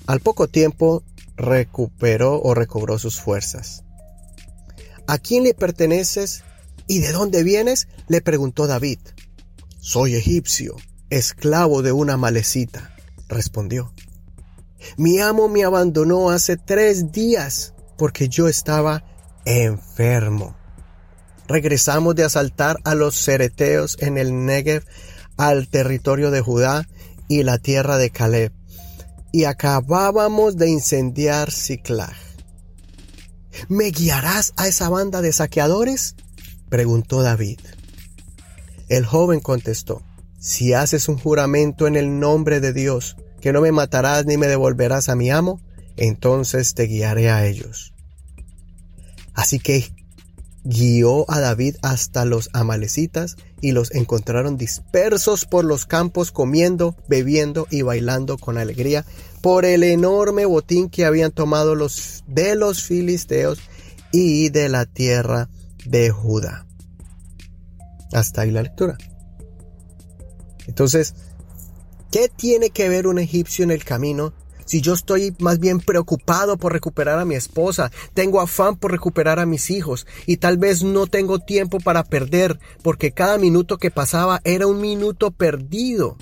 Al 0.09 0.19
poco 0.19 0.49
tiempo 0.49 1.05
recuperó 1.37 2.43
o 2.43 2.53
recobró 2.53 2.99
sus 2.99 3.21
fuerzas. 3.21 3.85
¿A 5.07 5.19
quién 5.19 5.45
le 5.45 5.55
perteneces 5.55 6.43
y 6.89 6.99
de 6.99 7.13
dónde 7.13 7.45
vienes? 7.45 7.87
le 8.09 8.21
preguntó 8.21 8.67
David. 8.67 8.99
Soy 9.79 10.17
egipcio, 10.17 10.75
esclavo 11.11 11.83
de 11.83 11.93
una 11.93 12.17
malecita, 12.17 12.93
respondió. 13.29 13.95
Mi 14.97 15.21
amo 15.21 15.49
me 15.49 15.63
abandonó 15.63 16.31
hace 16.31 16.57
tres 16.57 17.13
días 17.13 17.73
porque 17.97 18.29
yo 18.29 18.49
estaba 18.49 19.05
enfermo. 19.45 20.57
Regresamos 21.47 22.15
de 22.15 22.25
asaltar 22.25 22.79
a 22.85 22.95
los 22.95 23.15
cereteos 23.17 23.97
en 24.01 24.19
el 24.19 24.45
Negev 24.45 24.85
al 25.37 25.69
territorio 25.69 26.31
de 26.31 26.41
Judá 26.41 26.89
y 27.29 27.43
la 27.43 27.59
tierra 27.59 27.99
de 27.99 28.11
Caleb, 28.11 28.53
y 29.33 29.45
acabábamos 29.45 30.57
de 30.57 30.69
incendiar 30.69 31.51
Ciclag. 31.51 32.15
¿Me 33.69 33.87
guiarás 33.87 34.53
a 34.57 34.69
esa 34.69 34.89
banda 34.89 35.23
de 35.23 35.33
saqueadores? 35.33 36.17
preguntó 36.69 37.23
David. 37.23 37.61
El 38.89 39.07
joven 39.07 39.41
contestó, 39.41 40.03
si 40.39 40.75
haces 40.75 41.09
un 41.09 41.19
juramento 41.19 41.87
en 41.87 41.97
el 41.97 42.19
nombre 42.19 42.61
de 42.61 42.73
Dios, 42.73 43.17
que 43.41 43.53
no 43.53 43.61
me 43.61 43.73
matarás 43.73 44.27
ni 44.27 44.37
me 44.37 44.47
devolverás 44.47 45.09
a 45.09 45.17
mi 45.17 45.31
amo, 45.31 45.61
entonces 45.97 46.75
te 46.75 46.85
guiaré 46.85 47.31
a 47.31 47.47
ellos. 47.47 47.95
Así 49.35 49.59
que 49.59 49.94
guió 50.65 51.31
a 51.31 51.41
David 51.41 51.77
hasta 51.83 52.25
los 52.25 52.51
amalecitas 52.53 53.37
y 53.61 53.73
los 53.73 53.95
encontraron 53.95 54.57
dispersos 54.57 55.45
por 55.45 55.65
los 55.65 55.87
campos 55.87 56.33
comiendo, 56.33 56.97
bebiendo 57.07 57.67
y 57.71 57.83
bailando 57.83 58.39
con 58.39 58.59
alegría 58.59 59.05
por 59.43 59.67
el 59.67 59.83
enorme 59.83 60.47
botín 60.47 60.89
que 60.89 61.05
habían 61.05 61.31
tomado 61.31 61.75
los 61.75 62.25
de 62.27 62.57
los 62.57 62.83
filisteos 62.83 63.61
y 64.11 64.49
de 64.49 64.69
la 64.71 64.87
tierra 64.87 65.51
de 65.85 66.11
Judá. 66.11 66.67
Hasta 68.13 68.43
ahí 68.43 68.51
la 68.51 68.63
lectura. 68.63 68.97
Entonces, 70.67 71.15
¿qué 72.11 72.29
tiene 72.29 72.71
que 72.71 72.89
ver 72.89 73.07
un 73.07 73.19
egipcio 73.19 73.65
en 73.65 73.71
el 73.71 73.85
camino 73.85 74.33
si 74.65 74.81
yo 74.81 74.95
estoy 74.95 75.35
más 75.39 75.59
bien 75.59 75.81
preocupado 75.81 76.57
por 76.57 76.73
recuperar 76.73 77.19
a 77.19 77.25
mi 77.25 77.35
esposa, 77.35 77.91
tengo 78.15 78.41
afán 78.41 78.77
por 78.77 78.93
recuperar 78.93 79.39
a 79.39 79.47
mis 79.47 79.71
hijos 79.71 80.07
y 80.27 80.39
tal 80.39 80.59
vez 80.59 80.83
no 80.83 81.07
tengo 81.07 81.39
tiempo 81.39 81.81
para 81.81 82.05
perder 82.05 82.59
porque 82.83 83.13
cada 83.13 83.39
minuto 83.39 83.79
que 83.79 83.91
pasaba 83.91 84.41
era 84.45 84.67
un 84.67 84.81
minuto 84.81 85.31
perdido. 85.31 86.17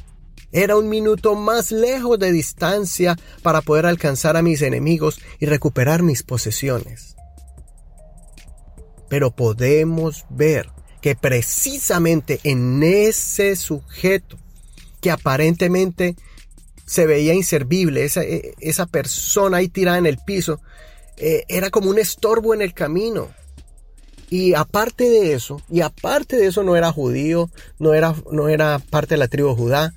Era 0.55 0.77
un 0.77 0.91
minuto 0.91 1.35
más 1.35 1.73
lejos 1.73 2.19
de 2.19 2.31
distancia 2.31 3.17
para 3.43 3.63
poder 3.63 3.87
alcanzar 3.87 4.37
a 4.37 4.43
mis 4.43 4.61
enemigos 4.61 5.19
y 5.41 5.47
recuperar 5.47 6.03
mis 6.03 6.23
posesiones. 6.23 7.17
Pero 9.09 9.31
podemos 9.31 10.27
ver 10.29 10.69
que 11.01 11.17
precisamente 11.17 12.39
en 12.45 12.83
ese 12.83 13.57
sujeto 13.57 14.39
que 15.01 15.11
aparentemente 15.11 16.17
se 16.87 17.07
veía 17.07 17.35
inservible, 17.35 18.05
esa, 18.05 18.23
e, 18.23 18.55
esa 18.61 18.87
persona 18.87 19.59
ahí 19.59 19.69
tirada 19.69 19.99
en 19.99 20.07
el 20.07 20.19
piso, 20.19 20.61
eh, 21.17 21.45
era 21.49 21.71
como 21.71 21.91
un 21.91 21.99
estorbo 21.99 22.55
en 22.55 22.63
el 22.63 22.75
camino. 22.75 23.31
Y 24.31 24.55
aparte 24.55 25.05
de 25.05 25.35
eso, 25.35 25.61
y 25.69 25.83
aparte 25.83 26.37
de 26.37 26.47
eso 26.47 26.63
no 26.63 26.75
era 26.75 26.91
judío, 26.91 27.51
no 27.79 27.93
era, 27.93 28.15
no 28.31 28.49
era 28.49 28.79
parte 28.79 29.15
de 29.15 29.19
la 29.19 29.29
tribu 29.29 29.55
Judá, 29.55 29.93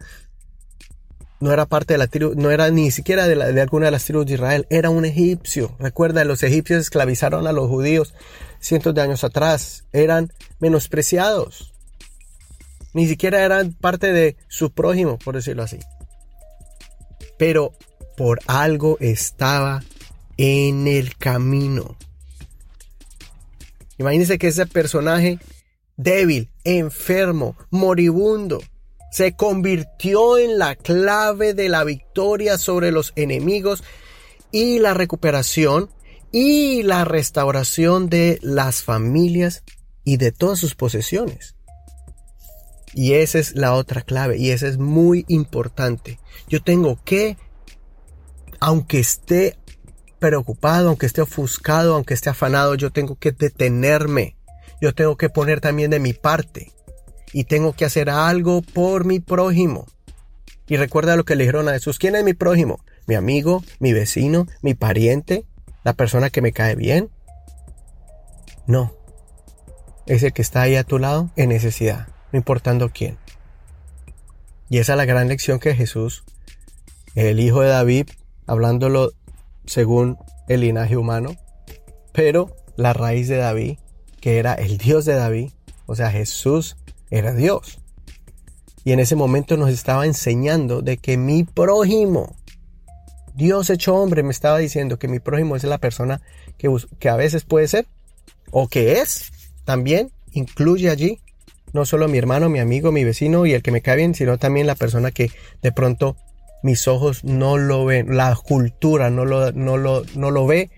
no 1.40 1.54
era 1.54 1.66
parte 1.66 1.94
de 1.94 1.98
la 2.00 2.08
tribu, 2.08 2.34
no 2.36 2.52
era 2.52 2.70
ni 2.70 2.92
siquiera 2.92 3.28
de, 3.28 3.36
de 3.36 3.62
alguna 3.62 3.86
de 3.86 3.92
las 3.92 4.04
tribus 4.04 4.26
de 4.26 4.34
Israel, 4.34 4.68
era 4.70 4.90
un 4.90 5.06
egipcio. 5.06 5.76
Recuerda, 5.80 6.26
los 6.26 6.44
egipcios 6.44 6.82
esclavizaron 6.82 7.48
a 7.48 7.54
los 7.54 7.70
judíos 7.70 8.14
cientos 8.60 8.94
de 8.94 9.02
años 9.02 9.24
atrás, 9.24 9.86
eran 9.94 10.34
menospreciados. 10.60 11.74
Ni 12.94 13.08
siquiera 13.08 13.44
eran 13.44 13.74
parte 13.74 14.12
de 14.12 14.36
su 14.48 14.72
prójimo, 14.72 15.18
por 15.18 15.36
decirlo 15.36 15.64
así 15.64 15.80
pero 17.38 17.74
por 18.18 18.40
algo 18.48 18.98
estaba 19.00 19.84
en 20.38 20.88
el 20.88 21.16
camino. 21.18 21.98
Imagínense 23.98 24.38
que 24.38 24.48
ese 24.48 24.66
personaje 24.66 25.40
débil, 25.98 26.50
enfermo, 26.64 27.56
moribundo, 27.70 28.62
se 29.12 29.34
convirtió 29.34 30.38
en 30.38 30.58
la 30.58 30.76
clave 30.76 31.54
de 31.54 31.70
la 31.70 31.86
victoria 31.86 32.58
sobre 32.58 32.92
los 32.92 33.14
enemigos 33.16 33.84
y 34.52 34.80
la 34.80 34.94
recuperación 34.94 35.90
y 36.32 36.84
la 36.84 37.06
restauración 37.06 38.10
de 38.10 38.40
las 38.42 38.84
familias 38.84 39.64
y 40.04 40.18
de 40.18 40.34
todas 40.34 40.60
sus 40.60 40.76
posesiones. 40.76 41.56
Y 42.96 43.16
esa 43.16 43.40
es 43.40 43.56
la 43.56 43.74
otra 43.74 44.02
clave 44.04 44.38
y 44.38 44.52
esa 44.52 44.68
es 44.68 44.78
muy 44.78 45.26
importante. 45.28 46.18
Yo 46.48 46.64
tengo 46.64 46.98
que, 47.04 47.36
aunque 48.62 49.00
esté 49.00 49.58
preocupado, 50.18 50.88
aunque 50.88 51.06
esté 51.06 51.22
ofuscado, 51.22 51.94
aunque 51.94 52.14
esté 52.14 52.30
afanado, 52.30 52.76
yo 52.76 52.92
tengo 52.92 53.16
que 53.16 53.34
detenerme. 53.34 54.38
Yo 54.80 54.96
tengo 54.96 55.18
que 55.18 55.30
poner 55.30 55.60
también 55.60 55.92
de 55.92 56.00
mi 56.00 56.14
parte. 56.14 56.72
Y 57.34 57.44
tengo 57.44 57.74
que 57.74 57.84
hacer 57.84 58.10
algo 58.10 58.62
por 58.62 59.04
mi 59.04 59.20
prójimo. 59.20 59.88
Y 60.70 60.78
recuerda 60.78 61.18
lo 61.18 61.26
que 61.26 61.36
le 61.36 61.44
dijeron 61.44 61.68
a 61.68 61.74
Jesús. 61.74 62.00
¿Quién 62.00 62.16
es 62.16 62.24
mi 62.24 62.34
prójimo? 62.34 62.80
Mi 63.08 63.16
amigo, 63.16 63.62
mi 63.80 63.92
vecino, 63.92 64.48
mi 64.62 64.74
pariente, 64.74 65.44
la 65.84 65.94
persona 65.94 66.30
que 66.30 66.42
me 66.42 66.54
cae 66.54 66.76
bien. 66.76 67.10
No. 68.68 68.94
Es 70.06 70.24
el 70.24 70.32
que 70.32 70.42
está 70.42 70.62
ahí 70.62 70.78
a 70.78 70.86
tu 70.86 70.98
lado 70.98 71.30
en 71.36 71.50
necesidad 71.50 72.15
no 72.32 72.38
importando 72.38 72.90
quién. 72.90 73.18
Y 74.70 74.80
esa 74.80 74.94
es 74.94 74.98
la 74.98 75.06
gran 75.06 75.28
lección 75.28 75.60
que 75.60 75.76
Jesús, 75.76 76.24
el 77.14 77.40
hijo 77.40 77.62
de 77.62 77.70
David, 77.70 78.08
hablándolo 78.48 79.12
según 79.66 80.18
el 80.48 80.62
linaje 80.62 80.98
humano, 80.98 81.36
pero 82.12 82.56
la 82.76 82.94
raíz 82.94 83.28
de 83.28 83.38
David, 83.38 83.78
que 84.20 84.40
era 84.40 84.54
el 84.54 84.78
Dios 84.78 85.06
de 85.06 85.16
David, 85.16 85.52
o 85.86 85.96
sea, 85.96 86.12
Jesús 86.12 86.78
era 87.10 87.34
Dios. 87.34 87.80
Y 88.84 88.92
en 88.92 89.00
ese 89.00 89.16
momento 89.16 89.58
nos 89.58 89.70
estaba 89.70 90.06
enseñando 90.06 90.82
de 90.82 90.98
que 90.98 91.18
mi 91.18 91.44
prójimo, 91.44 92.36
Dios 93.34 93.70
hecho 93.70 93.96
hombre, 93.96 94.24
me 94.24 94.32
estaba 94.32 94.58
diciendo 94.60 94.98
que 95.00 95.08
mi 95.08 95.20
prójimo 95.20 95.56
es 95.56 95.64
la 95.64 95.78
persona 95.78 96.22
que, 96.58 96.74
que 97.00 97.10
a 97.10 97.16
veces 97.16 97.44
puede 97.44 97.68
ser, 97.68 97.88
o 98.52 98.68
que 98.68 99.00
es, 99.00 99.32
también 99.64 100.12
incluye 100.32 100.90
allí 100.90 101.20
no 101.76 101.86
solo 101.86 102.08
mi 102.08 102.18
hermano, 102.18 102.48
mi 102.48 102.60
amigo, 102.60 102.94
mi 102.94 103.04
vecino 103.04 103.46
y 103.46 103.52
el 103.52 103.62
que 103.62 103.72
me 103.72 103.82
cae 103.82 103.98
bien, 103.98 104.16
sino 104.16 104.38
también 104.38 104.66
la 104.66 104.76
persona 104.76 105.12
que 105.12 105.30
de 105.62 105.74
pronto 105.74 106.16
mis 106.64 106.88
ojos 106.88 107.26
no 107.26 107.58
lo 107.58 107.84
ven, 107.84 108.16
la 108.16 108.34
cultura 108.34 109.10
no 109.10 109.26
lo, 109.26 109.52
no 109.52 109.76
lo, 109.76 110.04
no 110.16 110.32
lo 110.32 110.48
ve 110.48 110.70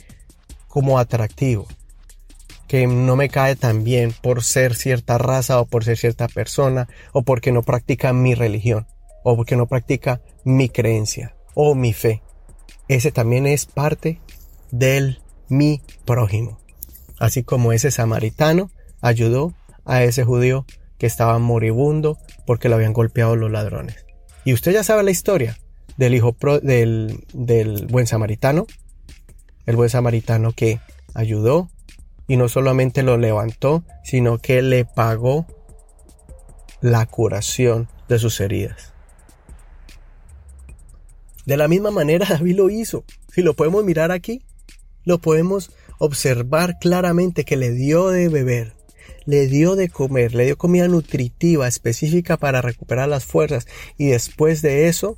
como 0.68 0.98
atractivo, 0.98 1.68
que 2.68 2.88
no 2.88 3.16
me 3.16 3.30
cae 3.30 3.56
tan 3.56 3.84
bien 3.84 4.12
por 4.12 4.44
ser 4.44 4.74
cierta 4.74 5.20
raza 5.20 5.62
o 5.62 5.66
por 5.66 5.86
ser 5.86 5.98
cierta 5.98 6.28
persona 6.28 6.88
o 7.14 7.22
porque 7.22 7.52
no 7.52 7.62
practica 7.62 8.12
mi 8.12 8.34
religión 8.34 8.88
o 9.24 9.36
porque 9.36 9.56
no 9.56 9.68
practica 9.68 10.20
mi 10.44 10.68
creencia 10.68 11.36
o 11.54 11.76
mi 11.76 11.94
fe. 11.94 12.24
Ese 12.88 13.12
también 13.12 13.46
es 13.46 13.68
parte 13.68 14.20
del 14.72 15.22
mi 15.48 15.80
prójimo. 16.06 16.58
Así 17.20 17.44
como 17.44 17.72
ese 17.72 17.92
samaritano 17.92 18.72
ayudó 19.00 19.54
a 19.86 20.02
ese 20.02 20.24
judío 20.24 20.66
que 20.98 21.06
estaba 21.06 21.38
moribundo 21.40 22.18
porque 22.46 22.70
lo 22.70 22.76
habían 22.76 22.94
golpeado 22.94 23.36
los 23.36 23.52
ladrones. 23.52 24.06
Y 24.46 24.54
usted 24.54 24.72
ya 24.72 24.84
sabe 24.84 25.04
la 25.04 25.12
historia 25.12 25.58
del 25.98 26.16
hijo 26.16 26.36
del, 26.62 27.26
del 27.34 27.88
buen 27.88 28.08
samaritano, 28.08 28.66
el 29.66 29.76
buen 29.76 29.90
samaritano 29.90 30.54
que 30.54 30.80
ayudó 31.14 31.70
y 32.28 32.38
no 32.38 32.50
solamente 32.50 33.04
lo 33.04 33.18
levantó, 33.18 33.84
sino 34.04 34.38
que 34.38 34.62
le 34.62 34.86
pagó 34.86 35.46
la 36.82 37.06
curación 37.06 37.90
de 38.08 38.20
sus 38.20 38.40
heridas. 38.40 38.94
De 41.46 41.58
la 41.58 41.68
misma 41.68 41.92
manera 41.92 42.28
David 42.30 42.56
lo 42.56 42.70
hizo. 42.70 43.04
Si 43.32 43.42
lo 43.42 43.54
podemos 43.54 43.84
mirar 43.84 44.12
aquí, 44.12 44.44
lo 45.04 45.20
podemos 45.20 45.72
observar 46.00 46.78
claramente 46.80 47.46
que 47.46 47.56
le 47.56 47.72
dio 47.72 48.10
de 48.10 48.30
beber 48.30 48.77
le 49.28 49.48
dio 49.48 49.76
de 49.76 49.90
comer, 49.90 50.34
le 50.34 50.46
dio 50.46 50.58
comida 50.58 50.88
nutritiva 50.88 51.68
específica 51.68 52.38
para 52.38 52.62
recuperar 52.62 53.10
las 53.10 53.26
fuerzas 53.26 53.68
y 53.98 54.08
después 54.08 54.62
de 54.62 54.88
eso 54.88 55.18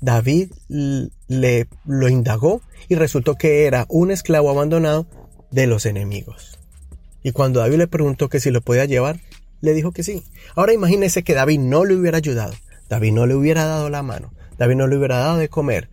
David 0.00 0.52
le 0.68 1.66
lo 1.84 2.08
indagó 2.08 2.62
y 2.88 2.94
resultó 2.94 3.34
que 3.34 3.66
era 3.66 3.84
un 3.88 4.12
esclavo 4.12 4.48
abandonado 4.48 5.06
de 5.50 5.66
los 5.66 5.86
enemigos. 5.86 6.58
Y 7.22 7.32
cuando 7.32 7.60
David 7.60 7.78
le 7.78 7.88
preguntó 7.88 8.28
que 8.28 8.40
si 8.40 8.50
lo 8.50 8.62
podía 8.62 8.84
llevar, 8.84 9.20
le 9.60 9.74
dijo 9.74 9.90
que 9.90 10.04
sí. 10.04 10.22
Ahora 10.54 10.72
imagínese 10.72 11.24
que 11.24 11.34
David 11.34 11.58
no 11.58 11.84
le 11.84 11.96
hubiera 11.96 12.18
ayudado, 12.18 12.54
David 12.88 13.12
no 13.12 13.26
le 13.26 13.34
hubiera 13.34 13.64
dado 13.66 13.90
la 13.90 14.04
mano, 14.04 14.32
David 14.56 14.76
no 14.76 14.86
le 14.86 14.96
hubiera 14.96 15.18
dado 15.18 15.36
de 15.36 15.48
comer. 15.48 15.90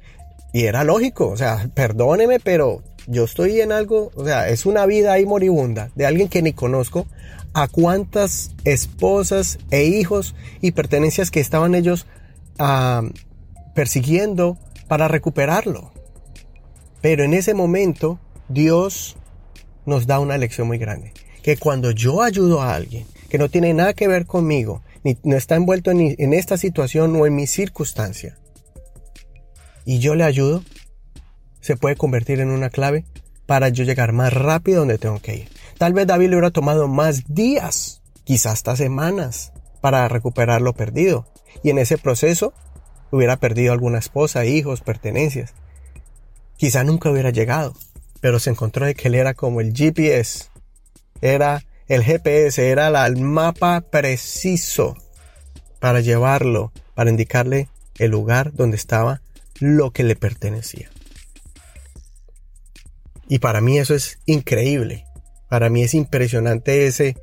Y 0.54 0.66
era 0.66 0.84
lógico, 0.84 1.28
o 1.30 1.36
sea, 1.36 1.70
perdóneme, 1.74 2.40
pero 2.40 2.84
yo 3.08 3.24
estoy 3.24 3.62
en 3.62 3.72
algo, 3.72 4.12
o 4.16 4.26
sea, 4.26 4.50
es 4.50 4.66
una 4.66 4.86
vida 4.86 5.14
ahí 5.14 5.26
moribunda 5.26 5.90
de 5.96 6.06
alguien 6.06 6.28
que 6.28 6.42
ni 6.42 6.54
conozco, 6.54 7.08
a 7.54 7.68
cuántas 7.68 8.52
esposas 8.66 9.58
e 9.72 9.86
hijos 9.86 10.36
y 10.62 10.74
pertenencias 10.74 11.32
que 11.32 11.40
estaban 11.40 11.74
ellos 11.74 12.06
ah, 12.60 13.02
persiguiendo 13.74 14.58
para 14.88 15.08
recuperarlo. 15.08 15.92
Pero 17.02 17.24
en 17.24 17.34
ese 17.34 17.54
momento 17.54 18.20
Dios 18.50 19.18
nos 19.86 20.06
da 20.06 20.20
una 20.20 20.38
lección 20.38 20.68
muy 20.68 20.78
grande. 20.78 21.14
Que 21.42 21.58
cuando 21.58 21.92
yo 21.92 22.22
ayudo 22.22 22.62
a 22.62 22.76
alguien 22.76 23.08
que 23.30 23.38
no 23.38 23.50
tiene 23.50 23.74
nada 23.74 23.94
que 23.94 24.08
ver 24.08 24.26
conmigo, 24.26 24.84
ni 25.04 25.18
no 25.24 25.38
está 25.38 25.56
envuelto 25.56 25.92
en, 25.92 26.16
en 26.18 26.34
esta 26.34 26.58
situación 26.58 27.16
o 27.16 27.26
en 27.26 27.36
mi 27.36 27.48
circunstancia, 27.48 28.38
y 29.86 30.00
yo 30.00 30.16
le 30.16 30.26
ayudo, 30.26 30.64
se 31.68 31.76
puede 31.76 31.98
convertir 31.98 32.40
en 32.40 32.50
una 32.50 32.70
clave 32.70 33.04
para 33.46 33.68
yo 33.68 33.84
llegar 33.84 34.14
más 34.14 34.32
rápido 34.32 34.80
donde 34.80 34.98
tengo 34.98 35.20
que 35.20 35.36
ir. 35.36 35.50
Tal 35.78 35.92
vez 35.92 36.08
David 36.08 36.30
le 36.30 36.38
hubiera 36.38 36.52
tomado 36.52 36.88
más 36.88 37.26
días, 37.28 38.02
quizás 38.24 38.54
hasta 38.54 38.78
semanas, 38.78 39.52
para 39.82 40.08
recuperar 40.08 40.62
lo 40.62 40.72
perdido. 40.72 41.28
Y 41.64 41.70
en 41.70 41.78
ese 41.78 41.98
proceso 41.98 42.54
hubiera 43.12 43.36
perdido 43.36 43.74
alguna 43.74 44.00
esposa, 44.00 44.46
hijos, 44.46 44.80
pertenencias. 44.80 45.56
Quizá 46.56 46.86
nunca 46.86 47.12
hubiera 47.12 47.32
llegado, 47.32 47.74
pero 48.22 48.40
se 48.40 48.50
encontró 48.50 48.86
de 48.86 48.96
que 48.96 49.10
él 49.10 49.16
era 49.16 49.34
como 49.34 49.60
el 49.60 49.74
GPS. 49.74 50.46
Era 51.22 51.66
el 51.90 52.02
GPS, 52.02 52.70
era 52.70 53.06
el 53.06 53.18
mapa 53.18 53.82
preciso 53.82 54.96
para 55.80 56.00
llevarlo, 56.00 56.72
para 56.96 57.10
indicarle 57.10 57.68
el 57.98 58.12
lugar 58.12 58.54
donde 58.54 58.78
estaba 58.78 59.22
lo 59.60 59.92
que 59.92 60.06
le 60.06 60.16
pertenecía. 60.16 60.90
Y 63.28 63.40
para 63.40 63.62
mí 63.62 63.78
eso 63.78 63.94
es 63.94 64.20
increíble. 64.26 65.06
Para 65.50 65.70
mí 65.70 65.84
es 65.84 65.94
impresionante 65.94 66.88
ese, 66.88 67.16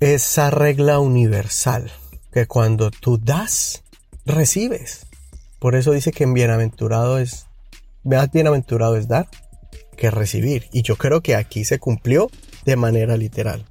esa 0.00 0.50
regla 0.50 0.98
universal. 0.98 1.90
Que 2.32 2.46
cuando 2.46 2.90
tú 2.90 3.18
das, 3.18 3.84
recibes. 4.26 5.06
Por 5.58 5.76
eso 5.76 5.92
dice 5.92 6.12
que 6.12 6.26
bienaventurado 6.26 7.18
es, 7.18 7.46
más 8.02 8.30
bienaventurado 8.30 8.96
es 8.96 9.08
dar 9.08 9.28
que 9.96 10.10
recibir. 10.10 10.68
Y 10.72 10.82
yo 10.82 10.96
creo 10.96 11.22
que 11.22 11.36
aquí 11.36 11.64
se 11.64 11.78
cumplió 11.78 12.30
de 12.64 12.76
manera 12.76 13.16
literal. 13.16 13.64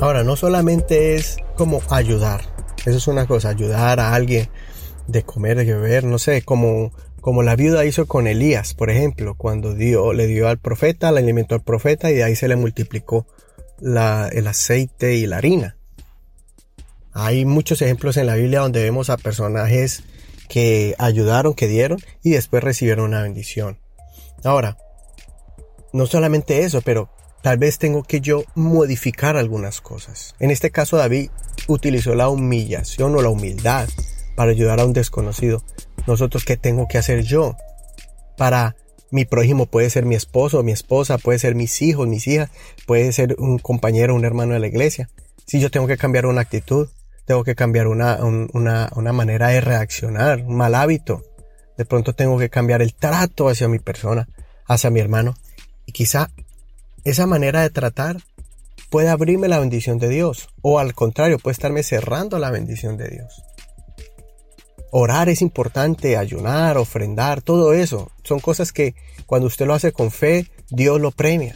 Ahora, 0.00 0.22
no 0.22 0.36
solamente 0.36 1.16
es 1.16 1.38
como 1.56 1.82
ayudar, 1.90 2.42
eso 2.86 2.96
es 2.96 3.08
una 3.08 3.26
cosa, 3.26 3.48
ayudar 3.48 3.98
a 3.98 4.14
alguien 4.14 4.48
de 5.08 5.24
comer, 5.24 5.56
de 5.56 5.64
beber, 5.64 6.04
no 6.04 6.18
sé, 6.18 6.42
como, 6.42 6.92
como 7.20 7.42
la 7.42 7.56
viuda 7.56 7.84
hizo 7.84 8.06
con 8.06 8.28
Elías, 8.28 8.74
por 8.74 8.90
ejemplo, 8.90 9.34
cuando 9.34 9.74
dio, 9.74 10.12
le 10.12 10.28
dio 10.28 10.46
al 10.46 10.58
profeta, 10.58 11.10
le 11.10 11.18
alimentó 11.18 11.56
al 11.56 11.62
profeta 11.62 12.12
y 12.12 12.14
de 12.14 12.22
ahí 12.22 12.36
se 12.36 12.46
le 12.46 12.54
multiplicó 12.54 13.26
el 13.80 14.46
aceite 14.46 15.16
y 15.16 15.26
la 15.26 15.38
harina. 15.38 15.76
Hay 17.12 17.44
muchos 17.44 17.82
ejemplos 17.82 18.16
en 18.16 18.26
la 18.26 18.36
Biblia 18.36 18.60
donde 18.60 18.82
vemos 18.82 19.10
a 19.10 19.16
personajes 19.16 20.04
que 20.48 20.94
ayudaron, 20.98 21.54
que 21.54 21.66
dieron 21.66 21.98
y 22.22 22.30
después 22.30 22.62
recibieron 22.62 23.06
una 23.06 23.22
bendición. 23.22 23.78
Ahora, 24.44 24.76
no 25.92 26.06
solamente 26.06 26.60
eso, 26.62 26.82
pero 26.82 27.10
tal 27.42 27.58
vez 27.58 27.78
tengo 27.78 28.02
que 28.02 28.20
yo 28.20 28.44
modificar 28.54 29.36
algunas 29.36 29.80
cosas. 29.80 30.34
En 30.38 30.50
este 30.50 30.70
caso 30.70 30.96
David 30.96 31.30
utilizó 31.66 32.14
la 32.14 32.28
humillación 32.28 33.14
o 33.14 33.22
la 33.22 33.28
humildad 33.28 33.88
para 34.36 34.50
ayudar 34.50 34.80
a 34.80 34.84
un 34.84 34.92
desconocido. 34.92 35.62
Nosotros, 36.06 36.44
¿qué 36.44 36.56
tengo 36.56 36.86
que 36.88 36.98
hacer 36.98 37.22
yo? 37.22 37.56
Para 38.36 38.76
mi 39.10 39.24
prójimo 39.24 39.66
puede 39.66 39.90
ser 39.90 40.04
mi 40.04 40.14
esposo, 40.14 40.62
mi 40.62 40.72
esposa, 40.72 41.18
puede 41.18 41.38
ser 41.38 41.54
mis 41.54 41.82
hijos, 41.82 42.06
mis 42.06 42.26
hijas, 42.26 42.50
puede 42.86 43.10
ser 43.12 43.36
un 43.38 43.58
compañero, 43.58 44.14
un 44.14 44.24
hermano 44.24 44.54
de 44.54 44.60
la 44.60 44.66
iglesia. 44.66 45.08
Si 45.46 45.60
yo 45.60 45.70
tengo 45.70 45.86
que 45.86 45.96
cambiar 45.96 46.26
una 46.26 46.42
actitud, 46.42 46.88
tengo 47.24 47.44
que 47.44 47.54
cambiar 47.54 47.88
una, 47.88 48.18
una, 48.24 48.90
una 48.94 49.12
manera 49.12 49.48
de 49.48 49.60
reaccionar, 49.60 50.42
un 50.42 50.56
mal 50.56 50.74
hábito. 50.74 51.22
De 51.76 51.84
pronto 51.84 52.14
tengo 52.14 52.38
que 52.38 52.50
cambiar 52.50 52.82
el 52.82 52.94
trato 52.94 53.48
hacia 53.48 53.68
mi 53.68 53.78
persona, 53.78 54.28
hacia 54.66 54.90
mi 54.90 55.00
hermano. 55.00 55.34
Y 55.86 55.92
quizá 55.92 56.30
esa 57.10 57.26
manera 57.26 57.62
de 57.62 57.70
tratar 57.70 58.18
puede 58.90 59.08
abrirme 59.08 59.48
la 59.48 59.58
bendición 59.58 59.98
de 59.98 60.08
Dios 60.08 60.48
o 60.62 60.78
al 60.78 60.94
contrario 60.94 61.38
puede 61.38 61.52
estarme 61.52 61.82
cerrando 61.82 62.38
la 62.38 62.50
bendición 62.50 62.96
de 62.96 63.08
Dios. 63.08 63.42
Orar 64.90 65.28
es 65.28 65.42
importante, 65.42 66.16
ayunar, 66.16 66.78
ofrendar, 66.78 67.42
todo 67.42 67.74
eso. 67.74 68.10
Son 68.24 68.40
cosas 68.40 68.72
que 68.72 68.94
cuando 69.26 69.46
usted 69.46 69.66
lo 69.66 69.74
hace 69.74 69.92
con 69.92 70.10
fe, 70.10 70.50
Dios 70.70 70.98
lo 71.00 71.10
premia. 71.10 71.54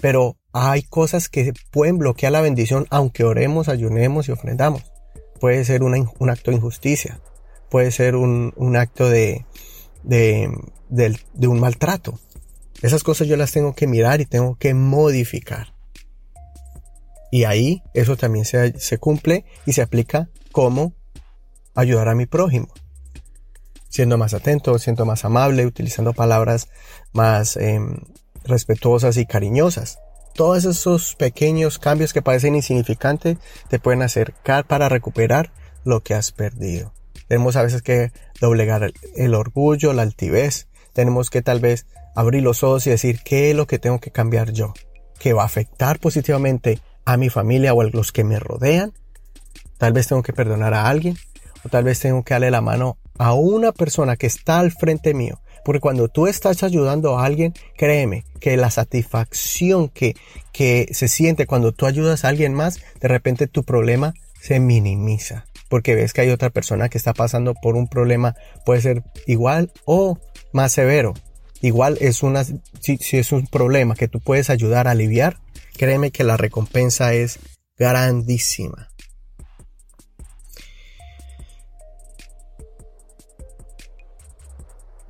Pero 0.00 0.36
hay 0.52 0.82
cosas 0.82 1.28
que 1.28 1.52
pueden 1.70 1.98
bloquear 1.98 2.32
la 2.32 2.40
bendición 2.40 2.86
aunque 2.90 3.24
oremos, 3.24 3.68
ayunemos 3.68 4.28
y 4.28 4.32
ofrendamos. 4.32 4.82
Puede 5.38 5.64
ser 5.64 5.82
un 5.82 6.30
acto 6.30 6.50
de 6.50 6.56
injusticia, 6.56 7.20
puede 7.70 7.90
ser 7.90 8.16
un, 8.16 8.76
acto 8.76 9.08
de, 9.08 9.44
de, 10.02 10.50
de 10.88 11.46
un 11.46 11.60
maltrato. 11.60 12.18
Esas 12.82 13.02
cosas 13.02 13.26
yo 13.26 13.36
las 13.36 13.52
tengo 13.52 13.74
que 13.74 13.86
mirar 13.86 14.20
y 14.20 14.26
tengo 14.26 14.56
que 14.56 14.74
modificar. 14.74 15.74
Y 17.30 17.44
ahí 17.44 17.82
eso 17.94 18.16
también 18.16 18.44
se, 18.44 18.98
cumple 18.98 19.44
y 19.64 19.72
se 19.72 19.82
aplica 19.82 20.28
como 20.52 20.94
ayudar 21.74 22.08
a 22.08 22.14
mi 22.14 22.26
prójimo. 22.26 22.68
Siendo 23.88 24.18
más 24.18 24.34
atento, 24.34 24.78
siendo 24.78 25.04
más 25.04 25.24
amable, 25.24 25.66
utilizando 25.66 26.12
palabras 26.12 26.68
más 27.12 27.56
em, 27.56 27.98
respetuosas 28.44 29.16
y 29.16 29.26
cariñosas. 29.26 29.98
Todos 30.34 30.64
esos 30.64 31.14
pequeños 31.16 31.78
cambios 31.78 32.12
que 32.12 32.22
parecen 32.22 32.54
insignificantes 32.54 33.38
te 33.68 33.78
pueden 33.78 34.02
acercar 34.02 34.66
para 34.66 34.88
recuperar 34.88 35.50
lo 35.84 36.02
que 36.02 36.14
has 36.14 36.30
perdido. 36.30 36.92
Tenemos 37.26 37.56
a 37.56 37.62
veces 37.62 37.82
que 37.82 38.12
doblegar 38.40 38.92
el 39.16 39.34
orgullo, 39.34 39.92
la 39.92 40.02
altivez. 40.02 40.68
Tenemos 40.92 41.30
que 41.30 41.42
tal 41.42 41.60
vez 41.60 41.86
abrir 42.16 42.42
los 42.42 42.64
ojos 42.64 42.86
y 42.86 42.90
decir 42.90 43.20
qué 43.24 43.50
es 43.50 43.56
lo 43.56 43.66
que 43.66 43.78
tengo 43.78 44.00
que 44.00 44.10
cambiar 44.10 44.50
yo, 44.50 44.74
que 45.20 45.34
va 45.34 45.42
a 45.42 45.46
afectar 45.46 46.00
positivamente 46.00 46.80
a 47.04 47.16
mi 47.16 47.28
familia 47.28 47.72
o 47.74 47.82
a 47.82 47.84
los 47.84 48.10
que 48.10 48.24
me 48.24 48.40
rodean. 48.40 48.92
Tal 49.78 49.92
vez 49.92 50.08
tengo 50.08 50.22
que 50.22 50.32
perdonar 50.32 50.74
a 50.74 50.88
alguien 50.88 51.16
o 51.64 51.68
tal 51.68 51.84
vez 51.84 52.00
tengo 52.00 52.24
que 52.24 52.34
darle 52.34 52.50
la 52.50 52.62
mano 52.62 52.96
a 53.18 53.34
una 53.34 53.70
persona 53.70 54.16
que 54.16 54.26
está 54.26 54.58
al 54.58 54.72
frente 54.72 55.14
mío. 55.14 55.38
Porque 55.64 55.80
cuando 55.80 56.08
tú 56.08 56.26
estás 56.26 56.62
ayudando 56.62 57.18
a 57.18 57.24
alguien, 57.24 57.52
créeme 57.76 58.24
que 58.40 58.56
la 58.56 58.70
satisfacción 58.70 59.88
que, 59.88 60.14
que 60.52 60.88
se 60.92 61.08
siente 61.08 61.46
cuando 61.46 61.72
tú 61.72 61.86
ayudas 61.86 62.24
a 62.24 62.28
alguien 62.28 62.54
más, 62.54 62.80
de 63.00 63.08
repente 63.08 63.46
tu 63.46 63.62
problema 63.64 64.14
se 64.40 64.58
minimiza. 64.60 65.44
Porque 65.68 65.94
ves 65.96 66.12
que 66.12 66.20
hay 66.22 66.30
otra 66.30 66.50
persona 66.50 66.88
que 66.88 66.98
está 66.98 67.12
pasando 67.12 67.54
por 67.54 67.74
un 67.74 67.88
problema, 67.88 68.36
puede 68.64 68.80
ser 68.80 69.02
igual 69.26 69.72
o 69.84 70.18
más 70.52 70.72
severo. 70.72 71.14
Igual 71.66 71.98
es 72.00 72.22
una, 72.22 72.44
si, 72.44 72.96
es 73.10 73.32
un 73.32 73.48
problema 73.48 73.96
que 73.96 74.06
tú 74.06 74.20
puedes 74.20 74.50
ayudar 74.50 74.86
a 74.86 74.92
aliviar, 74.92 75.38
créeme 75.76 76.12
que 76.12 76.22
la 76.22 76.36
recompensa 76.36 77.12
es 77.12 77.40
grandísima. 77.76 78.88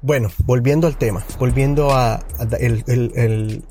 Bueno, 0.00 0.32
volviendo 0.44 0.86
al 0.86 0.96
tema, 0.96 1.26
volviendo 1.38 1.94
a, 1.94 2.24
el, 2.58 2.82
el, 2.86 3.62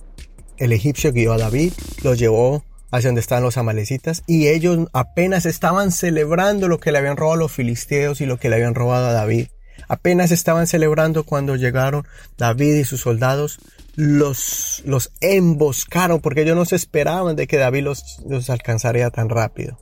el, 0.57 0.71
egipcio 0.71 1.11
guió 1.11 1.33
a 1.33 1.39
David, 1.39 1.73
lo 2.03 2.13
llevó 2.13 2.63
hacia 2.91 3.07
donde 3.07 3.21
estaban 3.21 3.43
los 3.43 3.57
amalecitas 3.57 4.21
y 4.27 4.49
ellos 4.49 4.89
apenas 4.93 5.47
estaban 5.47 5.91
celebrando 5.91 6.67
lo 6.67 6.79
que 6.79 6.91
le 6.91 6.99
habían 6.99 7.17
robado 7.17 7.33
a 7.33 7.39
los 7.39 7.51
filisteos 7.51 8.21
y 8.21 8.27
lo 8.27 8.37
que 8.37 8.49
le 8.49 8.57
habían 8.57 8.75
robado 8.75 9.07
a 9.07 9.11
David. 9.11 9.47
Apenas 9.87 10.31
estaban 10.31 10.67
celebrando 10.67 11.23
cuando 11.23 11.55
llegaron 11.55 12.07
David 12.37 12.75
y 12.75 12.83
sus 12.85 13.01
soldados, 13.01 13.59
los, 13.95 14.81
los 14.85 15.11
emboscaron 15.21 16.19
porque 16.19 16.41
ellos 16.41 16.55
no 16.55 16.65
se 16.65 16.75
esperaban 16.75 17.35
de 17.35 17.47
que 17.47 17.57
David 17.57 17.83
los, 17.83 18.19
los 18.27 18.49
alcanzaría 18.49 19.09
tan 19.09 19.29
rápido. 19.29 19.79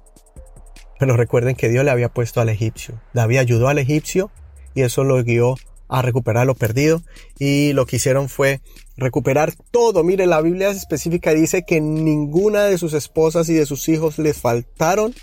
Pero 0.99 1.17
recuerden 1.17 1.55
que 1.55 1.69
Dios 1.69 1.83
le 1.83 1.91
había 1.91 2.09
puesto 2.09 2.41
al 2.41 2.49
egipcio. 2.49 3.01
David 3.13 3.37
ayudó 3.37 3.67
al 3.67 3.79
egipcio 3.79 4.31
y 4.73 4.81
eso 4.81 5.03
lo 5.03 5.21
guió 5.23 5.55
a 5.89 6.01
recuperar 6.01 6.47
lo 6.47 6.55
perdido 6.55 7.03
y 7.37 7.73
lo 7.73 7.85
que 7.85 7.97
hicieron 7.97 8.29
fue 8.29 8.61
recuperar 8.97 9.53
todo. 9.71 10.03
Mire, 10.03 10.25
la 10.25 10.41
Biblia 10.41 10.69
específica 10.69 11.33
dice 11.33 11.65
que 11.65 11.81
ninguna 11.81 12.63
de 12.63 12.77
sus 12.77 12.93
esposas 12.93 13.49
y 13.49 13.53
de 13.53 13.65
sus 13.65 13.87
hijos 13.89 14.17
les 14.17 14.37
faltaron 14.37 15.13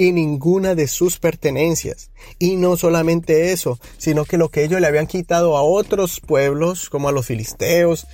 y 0.00 0.12
ninguna 0.12 0.74
de 0.74 0.88
sus 0.88 1.18
pertenencias. 1.18 2.10
Y 2.38 2.56
no 2.56 2.78
solamente 2.78 3.52
eso, 3.52 3.78
sino 3.98 4.24
que 4.24 4.38
lo 4.38 4.48
que 4.48 4.64
ellos 4.64 4.80
le 4.80 4.86
habían 4.86 5.06
quitado 5.06 5.58
a 5.58 5.62
otros 5.62 6.20
pueblos, 6.20 6.88
como 6.88 7.10
a 7.10 7.12
los 7.12 7.26
filisteos, 7.26 8.06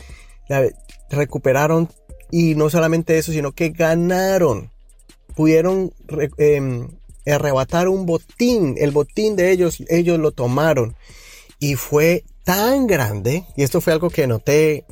recuperaron 1.08 1.88
y 2.32 2.56
no 2.56 2.70
solamente 2.70 3.18
eso, 3.18 3.30
sino 3.30 3.52
que 3.52 3.68
ganaron. 3.68 4.72
Pudieron 5.36 5.92
em, 6.38 6.88
arrebatar 7.24 7.86
un 7.86 8.04
botín, 8.04 8.74
el 8.78 8.90
botín 8.90 9.36
de 9.36 9.52
ellos, 9.52 9.80
ellos 9.88 10.18
lo 10.18 10.32
tomaron. 10.32 10.96
Y 11.60 11.76
fue 11.76 12.24
tan 12.42 12.88
grande, 12.88 13.44
y 13.56 13.62
esto 13.62 13.80
fue 13.80 13.92
algo 13.92 14.10
que 14.10 14.26
noté, 14.26 14.86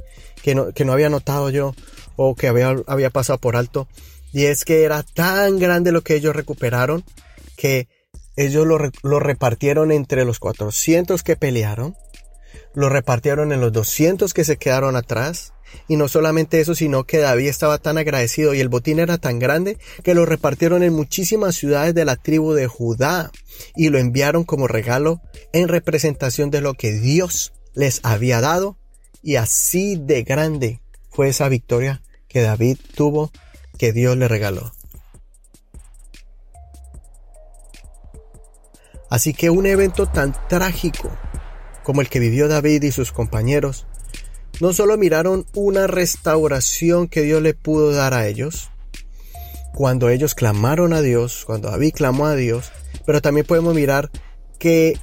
que 0.45 0.55
no, 0.55 0.73
que 0.73 0.85
no 0.85 0.93
había 0.93 1.11
notado 1.11 1.51
yo, 1.51 1.75
o 2.15 2.37
que 2.37 2.47
había, 2.47 2.77
había 2.87 3.11
pasado 3.11 3.41
por 3.41 3.57
alto, 3.57 3.89
y 4.35 4.47
es 4.47 4.65
que 4.65 4.83
era 4.83 5.03
tan 5.03 5.59
grande 5.59 5.93
lo 5.93 6.03
que 6.03 6.17
ellos 6.17 6.37
recuperaron, 6.37 7.05
que 7.57 7.89
ellos 8.37 8.67
lo, 8.67 8.79
lo 9.03 9.21
repartieron 9.21 9.93
entre 9.93 10.25
los 10.25 10.41
400 10.41 11.23
que 11.23 11.37
pelearon, 11.37 11.97
lo 12.75 12.89
repartieron 12.89 13.53
en 13.53 13.61
los 13.61 13.73
200 13.73 14.35
que 14.35 14.45
se 14.45 14.57
quedaron 14.57 14.97
atrás, 14.97 15.55
y 15.89 15.97
no 15.97 16.09
solamente 16.09 16.61
eso, 16.61 16.75
sino 16.75 17.05
que 17.05 17.19
David 17.19 17.49
estaba 17.49 17.79
tan 17.79 17.99
agradecido 17.99 18.55
y 18.55 18.61
el 18.61 18.69
botín 18.69 18.99
era 18.99 19.19
tan 19.19 19.39
grande 19.39 19.79
que 20.03 20.15
lo 20.15 20.27
repartieron 20.27 20.83
en 20.83 20.93
muchísimas 20.93 21.55
ciudades 21.55 21.95
de 21.95 22.05
la 22.05 22.17
tribu 22.17 22.53
de 22.53 22.67
Judá 22.67 23.31
y 23.77 23.89
lo 23.89 23.99
enviaron 23.99 24.45
como 24.45 24.67
regalo 24.67 25.21
en 25.53 25.69
representación 25.69 26.51
de 26.51 26.61
lo 26.61 26.75
que 26.75 26.93
Dios 26.93 27.53
les 27.75 28.01
había 28.03 28.41
dado. 28.41 28.79
Y 29.23 29.37
así 29.37 29.97
de 29.97 30.23
grande 30.23 30.81
fue 31.11 31.29
esa 31.29 31.49
victoria 31.49 32.03
que 32.29 32.43
David 32.43 32.79
tuvo, 32.95 33.31
que 33.85 33.93
Dios 33.93 34.17
le 34.17 34.29
regaló. 34.29 34.73
Así 39.11 39.35
que 39.35 39.51
un 39.51 39.67
evento 39.67 40.07
tan 40.07 40.35
trágico 40.49 41.11
como 41.83 42.01
el 42.01 42.09
que 42.09 42.19
vivió 42.19 42.49
David 42.49 42.83
y 42.85 42.93
sus 42.93 43.13
compañeros 43.13 43.87
no 44.59 44.73
solo 44.73 44.97
miraron 44.97 45.45
una 45.55 45.87
restauración 45.87 47.09
que 47.09 47.21
Dios 47.21 47.43
le 47.43 47.53
pudo 47.53 47.93
dar 47.93 48.15
a 48.15 48.27
ellos, 48.27 48.71
cuando 49.75 50.09
ellos 50.09 50.35
clamaron 50.35 50.95
a 50.95 51.03
Dios, 51.03 51.45
cuando 51.45 51.71
David 51.71 51.93
clamó 51.95 52.25
a 52.25 52.37
Dios, 52.37 52.73
pero 53.05 53.21
también 53.21 53.45
podemos 53.45 53.75
mirar 53.75 54.11
que 54.59 54.99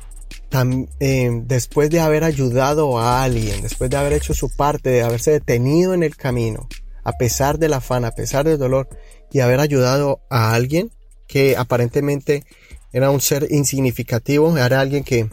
eh, 1.00 1.30
después 1.44 1.92
de 1.92 2.00
haber 2.00 2.24
ayudado 2.24 2.98
a 2.98 3.22
alguien, 3.22 3.62
después 3.62 3.92
de 3.92 3.98
haber 3.98 4.14
hecho 4.14 4.34
su 4.34 4.50
parte, 4.50 4.90
de 4.90 5.04
haberse 5.04 5.30
detenido 5.30 5.94
en 5.94 6.02
el 6.02 6.16
camino, 6.16 6.68
a 7.04 7.14
pesar 7.14 7.60
del 7.60 7.74
afán, 7.74 8.06
a 8.06 8.12
pesar 8.12 8.46
del 8.46 8.58
dolor, 8.58 8.90
y 9.32 9.40
haber 9.40 9.60
ayudado 9.60 10.22
a 10.30 10.54
alguien 10.54 10.92
que 11.28 11.56
aparentemente 11.58 12.44
era 12.92 13.10
un 13.10 13.22
ser 13.22 13.48
insignificativo, 13.50 14.58
era 14.58 14.82
alguien 14.82 15.04
que 15.04 15.30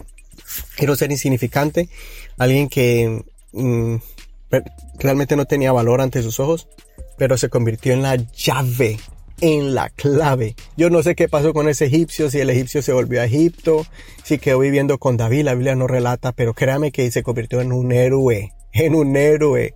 era 0.78 0.92
un 0.92 0.98
ser 0.98 1.11
insignificante, 1.11 1.88
alguien 2.38 2.68
que 2.68 3.24
Mm, 3.52 3.96
realmente 4.98 5.37
no 5.37 5.46
tenía 5.46 5.72
valor 5.72 6.00
ante 6.00 6.22
sus 6.22 6.38
ojos, 6.40 6.68
pero 7.16 7.38
se 7.38 7.48
convirtió 7.48 7.92
en 7.92 8.02
la 8.02 8.16
llave, 8.16 8.98
en 9.40 9.74
la 9.74 9.90
clave. 9.90 10.54
Yo 10.76 10.90
no 10.90 11.02
sé 11.02 11.14
qué 11.14 11.28
pasó 11.28 11.52
con 11.52 11.68
ese 11.68 11.87
egipcio, 11.87 12.31
si 12.31 12.38
el 12.40 12.50
egipcio 12.50 12.83
se 12.83 12.92
volvió 12.92 13.20
a 13.20 13.24
Egipto, 13.24 13.87
si 14.22 14.38
quedó 14.38 14.59
viviendo 14.59 14.98
con 14.98 15.16
David, 15.16 15.44
la 15.44 15.54
Biblia 15.54 15.74
no 15.74 15.87
relata, 15.87 16.33
pero 16.33 16.54
créame 16.54 16.92
que 16.92 17.11
se 17.11 17.22
convirtió 17.22 17.61
en 17.61 17.72
un 17.72 17.92
héroe, 17.92 18.52
en 18.72 18.94
un 18.94 19.16
héroe. 19.16 19.74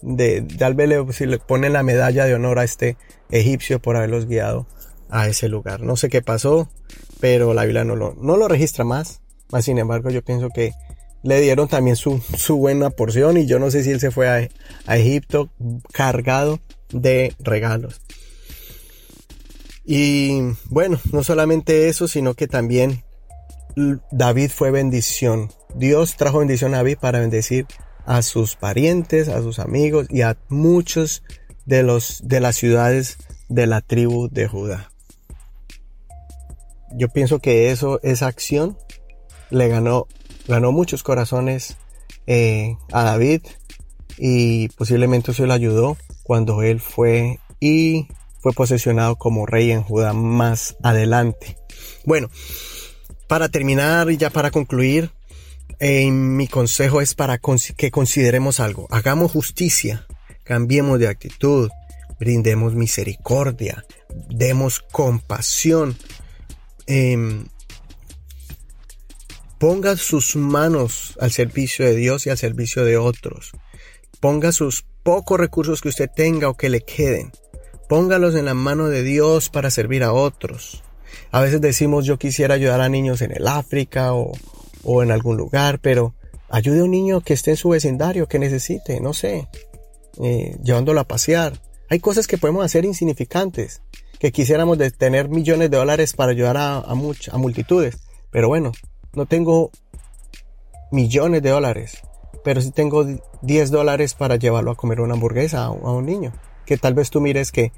De, 0.00 0.42
tal 0.42 0.74
vez 0.74 1.16
si 1.16 1.26
le 1.26 1.38
ponen 1.38 1.72
la 1.72 1.82
medalla 1.82 2.24
de 2.24 2.34
honor 2.34 2.58
a 2.58 2.64
este 2.64 2.96
egipcio 3.30 3.80
por 3.80 3.96
haberlos 3.96 4.26
guiado 4.26 4.66
a 5.10 5.28
ese 5.28 5.48
lugar. 5.48 5.80
No 5.80 5.96
sé 5.96 6.08
qué 6.08 6.22
pasó, 6.22 6.68
pero 7.20 7.54
la 7.54 7.64
Biblia 7.64 7.84
no 7.84 7.96
lo, 7.96 8.14
no 8.14 8.36
lo 8.36 8.48
registra 8.48 8.84
más. 8.84 9.20
Sin 9.60 9.78
embargo, 9.78 10.10
yo 10.10 10.22
pienso 10.22 10.50
que 10.50 10.72
le 11.22 11.40
dieron 11.40 11.68
también 11.68 11.96
su, 11.96 12.20
buena 12.56 12.90
porción 12.90 13.36
y 13.36 13.46
yo 13.46 13.58
no 13.58 13.70
sé 13.70 13.82
si 13.82 13.90
él 13.90 14.00
se 14.00 14.10
fue 14.10 14.28
a, 14.28 14.48
a 14.86 14.96
Egipto 14.96 15.50
cargado 15.92 16.60
de 16.90 17.34
regalos. 17.40 18.00
Y 19.84 20.40
bueno, 20.66 21.00
no 21.12 21.24
solamente 21.24 21.88
eso, 21.88 22.08
sino 22.08 22.34
que 22.34 22.46
también 22.46 23.04
David 24.10 24.50
fue 24.50 24.70
bendición. 24.70 25.50
Dios 25.74 26.16
trajo 26.16 26.40
bendición 26.40 26.74
a 26.74 26.78
David 26.78 26.98
para 27.00 27.20
bendecir 27.20 27.66
a 28.08 28.22
sus 28.22 28.56
parientes, 28.56 29.28
a 29.28 29.42
sus 29.42 29.58
amigos 29.58 30.06
y 30.08 30.22
a 30.22 30.38
muchos 30.48 31.22
de 31.66 31.82
los 31.82 32.26
de 32.26 32.40
las 32.40 32.56
ciudades 32.56 33.18
de 33.50 33.66
la 33.66 33.82
tribu 33.82 34.30
de 34.30 34.48
Judá. 34.48 34.90
Yo 36.96 37.08
pienso 37.10 37.38
que 37.38 37.70
eso, 37.70 38.00
esa 38.02 38.26
acción 38.26 38.78
le 39.50 39.68
ganó 39.68 40.06
ganó 40.46 40.72
muchos 40.72 41.02
corazones 41.02 41.76
eh, 42.26 42.78
a 42.92 43.04
David 43.04 43.42
y 44.16 44.68
posiblemente 44.70 45.32
eso 45.32 45.44
le 45.44 45.52
ayudó 45.52 45.98
cuando 46.22 46.62
él 46.62 46.80
fue 46.80 47.40
y 47.60 48.08
fue 48.40 48.54
posesionado 48.54 49.16
como 49.16 49.44
rey 49.44 49.70
en 49.70 49.82
Judá 49.82 50.14
más 50.14 50.78
adelante. 50.82 51.58
Bueno, 52.06 52.30
para 53.26 53.50
terminar 53.50 54.10
y 54.10 54.16
ya 54.16 54.30
para 54.30 54.50
concluir, 54.50 55.10
mi 55.80 56.48
consejo 56.48 57.00
es 57.00 57.14
para 57.14 57.38
que 57.38 57.90
consideremos 57.90 58.60
algo. 58.60 58.88
Hagamos 58.90 59.32
justicia, 59.32 60.06
cambiemos 60.44 60.98
de 60.98 61.08
actitud, 61.08 61.70
brindemos 62.18 62.74
misericordia, 62.74 63.84
demos 64.28 64.80
compasión. 64.80 65.96
Em, 66.86 67.46
Ponga 69.58 69.96
sus 69.96 70.36
manos 70.36 71.18
al 71.20 71.32
servicio 71.32 71.84
de 71.84 71.96
Dios 71.96 72.26
y 72.26 72.30
al 72.30 72.38
servicio 72.38 72.84
de 72.84 72.96
otros. 72.96 73.50
Ponga 74.20 74.52
sus 74.52 74.84
pocos 75.02 75.40
recursos 75.40 75.80
que 75.80 75.88
usted 75.88 76.08
tenga 76.14 76.48
o 76.48 76.56
que 76.56 76.68
le 76.68 76.82
queden. 76.82 77.32
Póngalos 77.88 78.36
en 78.36 78.44
la 78.44 78.54
mano 78.54 78.86
de 78.86 79.02
Dios 79.02 79.48
para 79.48 79.72
servir 79.72 80.04
a 80.04 80.12
otros. 80.12 80.84
A 81.32 81.40
veces 81.40 81.60
decimos 81.60 82.06
yo 82.06 82.18
quisiera 82.18 82.54
ayudar 82.54 82.80
a 82.80 82.88
niños 82.88 83.20
en 83.20 83.32
el 83.32 83.48
África 83.48 84.14
o, 84.14 84.30
o 84.90 85.02
en 85.02 85.10
algún 85.10 85.36
lugar, 85.36 85.80
pero 85.80 86.14
ayude 86.48 86.80
a 86.80 86.84
un 86.84 86.90
niño 86.90 87.20
que 87.20 87.34
esté 87.34 87.50
en 87.50 87.56
su 87.58 87.68
vecindario, 87.68 88.26
que 88.26 88.38
necesite, 88.38 89.00
no 89.00 89.12
sé, 89.12 89.46
eh, 90.22 90.56
llevándolo 90.62 91.00
a 91.00 91.04
pasear. 91.04 91.60
Hay 91.90 92.00
cosas 92.00 92.26
que 92.26 92.38
podemos 92.38 92.64
hacer 92.64 92.86
insignificantes, 92.86 93.82
que 94.18 94.32
quisiéramos 94.32 94.78
tener 94.96 95.28
millones 95.28 95.70
de 95.70 95.76
dólares 95.76 96.14
para 96.14 96.32
ayudar 96.32 96.56
a, 96.56 96.78
a, 96.78 96.90
a 96.90 97.38
multitudes. 97.38 97.98
Pero 98.30 98.48
bueno, 98.48 98.72
no 99.12 99.26
tengo 99.26 99.70
millones 100.90 101.42
de 101.42 101.50
dólares, 101.50 102.02
pero 102.42 102.62
sí 102.62 102.70
tengo 102.70 103.04
10 103.42 103.70
dólares 103.70 104.14
para 104.14 104.36
llevarlo 104.36 104.70
a 104.70 104.76
comer 104.76 105.02
una 105.02 105.14
hamburguesa 105.14 105.66
a, 105.66 105.70
un 105.70 106.06
niño. 106.06 106.32
Que 106.64 106.78
tal 106.78 106.94
vez 106.94 107.10
tú 107.10 107.20
mires 107.20 107.52
que 107.52 107.72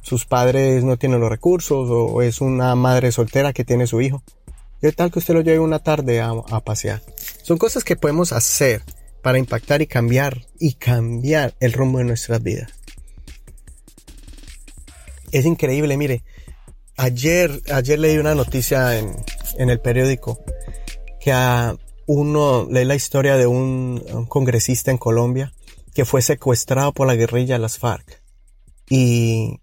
sus 0.00 0.26
padres 0.26 0.84
no 0.84 0.96
tienen 0.96 1.20
los 1.20 1.28
recursos 1.28 1.88
o 1.90 2.22
es 2.22 2.40
una 2.40 2.76
madre 2.76 3.10
soltera 3.10 3.52
que 3.52 3.64
tiene 3.64 3.88
su 3.88 4.00
hijo. 4.00 4.22
¿Qué 4.82 4.90
tal 4.90 5.12
que 5.12 5.20
usted 5.20 5.34
lo 5.34 5.42
lleve 5.42 5.60
una 5.60 5.78
tarde 5.78 6.20
a, 6.20 6.34
pasear? 6.64 7.00
Son 7.44 7.56
cosas 7.56 7.84
que 7.84 7.94
podemos 7.94 8.32
hacer 8.32 8.82
para 9.22 9.38
impactar 9.38 9.80
y 9.80 9.86
cambiar 9.86 10.48
y 10.58 10.74
cambiar 10.74 11.54
el 11.60 11.72
rumbo 11.72 11.98
de 11.98 12.04
nuestras 12.04 12.42
vidas. 12.42 12.72
Es 15.30 15.46
increíble, 15.46 15.96
mire. 15.96 16.24
Ayer, 16.96 17.62
ayer 17.72 17.96
leí 17.96 18.18
una 18.18 18.34
noticia 18.34 18.98
en, 18.98 19.14
el 19.56 19.78
periódico 19.78 20.40
que 21.20 21.30
a 21.30 21.76
uno 22.08 22.66
lee 22.68 22.84
la 22.84 22.96
historia 22.96 23.36
de 23.36 23.46
un, 23.46 24.26
congresista 24.28 24.90
en 24.90 24.98
Colombia 24.98 25.54
que 25.94 26.04
fue 26.04 26.22
secuestrado 26.22 26.92
por 26.92 27.06
la 27.06 27.14
guerrilla 27.14 27.54
de 27.54 27.60
las 27.60 27.78
FARC 27.78 28.20
y 28.90 29.60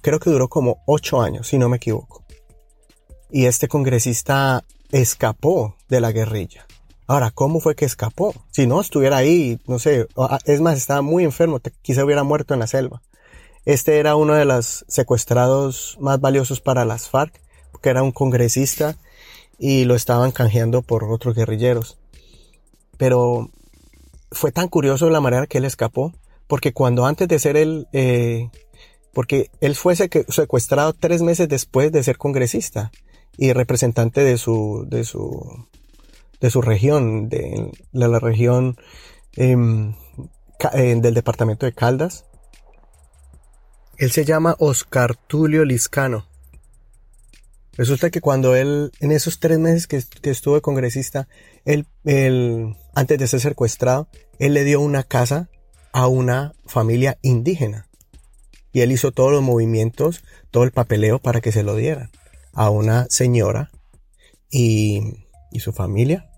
creo 0.00 0.18
que 0.20 0.30
duró 0.30 0.48
como 0.48 0.82
ocho 0.86 1.20
años, 1.20 1.48
si 1.48 1.58
no 1.58 1.68
me 1.68 1.76
equivoco. 1.76 2.23
Y 3.30 3.46
este 3.46 3.68
congresista 3.68 4.64
escapó 4.90 5.76
de 5.88 6.00
la 6.00 6.12
guerrilla. 6.12 6.66
Ahora, 7.06 7.30
¿cómo 7.30 7.60
fue 7.60 7.74
que 7.74 7.84
escapó? 7.84 8.34
Si 8.50 8.66
no 8.66 8.80
estuviera 8.80 9.18
ahí, 9.18 9.58
no 9.66 9.78
sé, 9.78 10.06
es 10.46 10.60
más, 10.60 10.78
estaba 10.78 11.02
muy 11.02 11.24
enfermo, 11.24 11.60
quizá 11.82 12.04
hubiera 12.04 12.24
muerto 12.24 12.54
en 12.54 12.60
la 12.60 12.66
selva. 12.66 13.02
Este 13.66 13.98
era 13.98 14.16
uno 14.16 14.34
de 14.34 14.44
los 14.44 14.84
secuestrados 14.88 15.98
más 16.00 16.20
valiosos 16.20 16.60
para 16.60 16.84
las 16.84 17.10
FARC, 17.10 17.40
porque 17.72 17.90
era 17.90 18.02
un 18.02 18.12
congresista 18.12 18.96
y 19.58 19.84
lo 19.84 19.94
estaban 19.94 20.32
canjeando 20.32 20.82
por 20.82 21.04
otros 21.04 21.34
guerrilleros. 21.34 21.98
Pero 22.96 23.50
fue 24.30 24.52
tan 24.52 24.68
curioso 24.68 25.10
la 25.10 25.20
manera 25.20 25.46
que 25.46 25.58
él 25.58 25.64
escapó, 25.64 26.12
porque 26.46 26.72
cuando 26.72 27.04
antes 27.04 27.28
de 27.28 27.38
ser 27.38 27.56
él, 27.56 27.86
eh, 27.92 28.48
porque 29.12 29.50
él 29.60 29.74
fue 29.76 29.94
secuestrado 29.96 30.92
tres 30.92 31.20
meses 31.22 31.48
después 31.48 31.92
de 31.92 32.02
ser 32.02 32.16
congresista 32.16 32.92
y 33.36 33.52
representante 33.52 34.22
de 34.22 34.38
su, 34.38 34.86
de 34.88 35.04
su, 35.04 35.66
de 36.40 36.50
su 36.50 36.62
región, 36.62 37.28
de, 37.28 37.72
la 37.92 38.18
región 38.18 38.76
em, 39.36 39.94
eh, 40.72 40.96
del 40.96 41.14
departamento 41.14 41.66
de 41.66 41.72
Caldas. 41.72 42.24
Él 43.96 44.10
se 44.10 44.24
llama 44.24 44.56
Oscar 44.58 45.16
Tulio 45.16 45.64
Liscano. 45.64 46.26
Resulta 47.76 48.10
que 48.10 48.20
cuando 48.20 48.54
él, 48.54 48.92
en 49.00 49.10
esos 49.10 49.40
tres 49.40 49.58
meses 49.58 49.86
que, 49.86 50.02
estuvo 50.30 50.54
de 50.54 50.60
congresista, 50.60 51.26
él, 51.64 51.86
antes 52.94 53.18
de 53.18 53.26
ser 53.26 53.40
secuestrado, 53.40 54.08
él 54.38 54.54
le 54.54 54.62
dio 54.62 54.80
una 54.80 55.02
casa 55.02 55.48
a 55.92 56.06
una 56.06 56.54
familia 56.66 57.18
indígena. 57.22 57.88
Y 58.72 58.80
él 58.80 58.92
hizo 58.92 59.12
todos 59.12 59.32
los 59.32 59.42
movimientos, 59.42 60.22
todo 60.50 60.64
el 60.64 60.72
papeleo 60.72 61.18
para 61.18 61.40
que 61.40 61.52
se 61.52 61.62
lo 61.62 61.74
dieran 61.74 62.10
a 62.54 62.70
una 62.70 63.06
señora 63.10 63.70
y, 64.50 65.00
y 65.50 65.60
su 65.60 65.72
familia. 65.72 66.30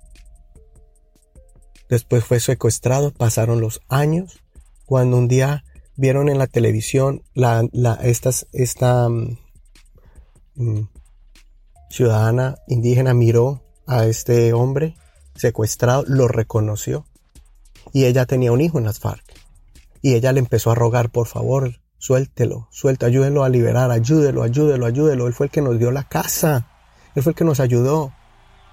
Después 1.88 2.24
fue 2.24 2.40
secuestrado, 2.40 3.12
pasaron 3.12 3.60
los 3.60 3.80
años, 3.88 4.42
cuando 4.86 5.16
un 5.16 5.28
día 5.28 5.64
vieron 5.96 6.28
en 6.28 6.38
la 6.38 6.46
televisión 6.46 7.22
la, 7.34 7.66
la, 7.72 7.94
estas, 7.94 8.46
esta 8.52 9.08
mm, 9.08 9.38
mm, 10.54 10.88
ciudadana 11.90 12.56
indígena 12.68 13.14
miró 13.14 13.62
a 13.86 14.06
este 14.06 14.52
hombre 14.52 14.96
secuestrado, 15.34 16.04
lo 16.06 16.28
reconoció 16.28 17.06
y 17.92 18.04
ella 18.04 18.26
tenía 18.26 18.52
un 18.52 18.60
hijo 18.60 18.78
en 18.78 18.84
las 18.84 18.98
FARC. 18.98 19.24
Y 20.02 20.14
ella 20.14 20.32
le 20.32 20.40
empezó 20.40 20.70
a 20.70 20.74
rogar, 20.74 21.10
por 21.10 21.26
favor, 21.26 21.80
suéltelo, 21.98 22.68
suelta, 22.70 23.06
ayúdelo 23.06 23.44
a 23.44 23.48
liberar, 23.48 23.90
ayúdelo, 23.90 24.42
ayúdelo, 24.42 24.86
ayúdelo. 24.86 25.26
Él 25.26 25.32
fue 25.32 25.46
el 25.46 25.52
que 25.52 25.62
nos 25.62 25.78
dio 25.78 25.90
la 25.90 26.04
casa, 26.04 26.68
él 27.14 27.22
fue 27.22 27.32
el 27.32 27.36
que 27.36 27.44
nos 27.44 27.60
ayudó. 27.60 28.12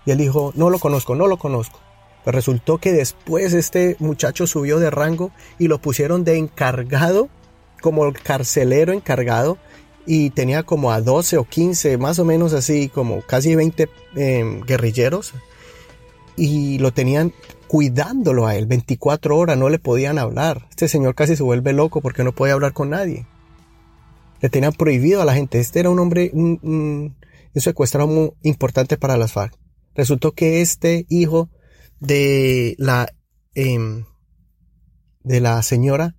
Y 0.06 0.12
él 0.12 0.18
dijo, 0.18 0.52
no 0.56 0.70
lo 0.70 0.80
conozco, 0.80 1.16
no 1.16 1.28
lo 1.28 1.38
conozco. 1.38 1.80
Pero 2.24 2.36
resultó 2.36 2.78
que 2.78 2.94
después 2.94 3.54
este 3.54 3.96
muchacho 4.00 4.48
subió 4.48 4.80
de 4.80 4.90
rango 4.90 5.32
y 5.60 5.68
lo 5.68 5.80
pusieron 5.80 6.24
de 6.24 6.38
encargado, 6.38 7.30
como 7.82 8.12
carcelero 8.14 8.94
encargado, 8.94 9.58
y 10.06 10.30
tenía 10.32 10.64
como 10.64 10.92
a 10.92 11.02
12 11.02 11.38
o 11.38 11.44
15, 11.46 11.98
más 11.98 12.20
o 12.20 12.26
menos 12.26 12.54
así, 12.54 12.90
como 12.90 13.22
casi 13.22 13.56
20 13.56 13.90
em, 14.16 14.62
guerrilleros, 14.62 15.34
y 16.36 16.80
lo 16.80 16.92
tenían 16.92 17.34
cuidándolo 17.68 18.48
a 18.48 18.56
él 18.56 18.66
24 18.66 19.38
horas, 19.38 19.58
no 19.58 19.70
le 19.70 19.80
podían 19.80 20.18
hablar. 20.18 20.68
Este 20.70 20.88
señor 20.88 21.16
casi 21.16 21.36
se 21.36 21.44
vuelve 21.44 21.74
loco 21.74 22.02
porque 22.02 22.24
no 22.24 22.34
podía 22.34 22.54
hablar 22.54 22.74
con 22.74 22.90
nadie. 22.90 23.26
Le 24.42 24.50
tenían 24.50 24.74
prohibido 24.74 25.22
a 25.22 25.26
la 25.26 25.34
gente. 25.34 25.60
Este 25.60 25.80
era 25.80 25.90
un 25.90 26.00
hombre, 26.00 26.32
un, 26.34 26.60
un, 26.64 27.16
secuestrado 27.62 28.08
muy 28.08 28.32
importante 28.44 28.98
para 28.98 29.18
las 29.18 29.32
FARC. 29.32 29.56
Resultó 29.96 30.34
que 30.34 30.62
este 30.62 31.06
hijo 31.10 31.50
de 32.00 32.76
la, 32.78 33.08
em, 33.54 34.06
de 35.24 35.40
la 35.40 35.62
señora 35.62 36.16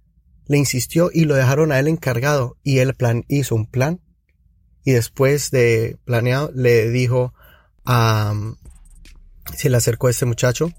le 0.47 0.59
insistió 0.59 1.11
y 1.13 1.25
lo 1.25 1.35
dejaron 1.35 1.73
a 1.73 1.79
él 1.79 1.89
encargado 1.89 2.57
y 2.63 2.79
él 2.79 2.95
plan, 2.95 3.25
hizo 3.29 3.55
un 3.55 3.67
plan 3.67 4.01
y 4.85 4.93
después 4.93 5.51
de 5.51 5.99
planeado 6.05 6.51
le 6.55 6.91
dijo 6.91 7.33
a 7.85 8.35
se 9.57 9.69
le 9.69 9.77
acercó 9.77 10.07
a 10.07 10.11
este 10.11 10.27
muchacho 10.27 10.71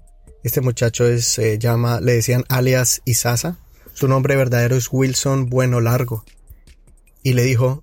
este 0.46 0.60
muchacho 0.60 1.04
se 1.18 1.58
llama 1.58 2.00
le 2.00 2.12
decían 2.14 2.44
alias 2.48 3.02
Isasa. 3.04 3.58
Su 3.92 4.08
nombre 4.08 4.36
verdadero 4.36 4.76
es 4.76 4.88
Wilson 4.90 5.48
Bueno 5.48 5.80
Largo. 5.80 6.24
Y 7.22 7.32
le 7.32 7.42
dijo 7.42 7.82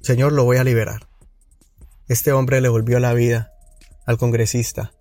señor 0.00 0.32
lo 0.32 0.44
voy 0.44 0.56
a 0.56 0.64
liberar 0.64 1.10
este 2.10 2.32
hombre 2.32 2.60
le 2.60 2.68
volvió 2.68 2.98
la 2.98 3.14
vida 3.14 3.52
al 4.04 4.18
congresista. 4.18 4.92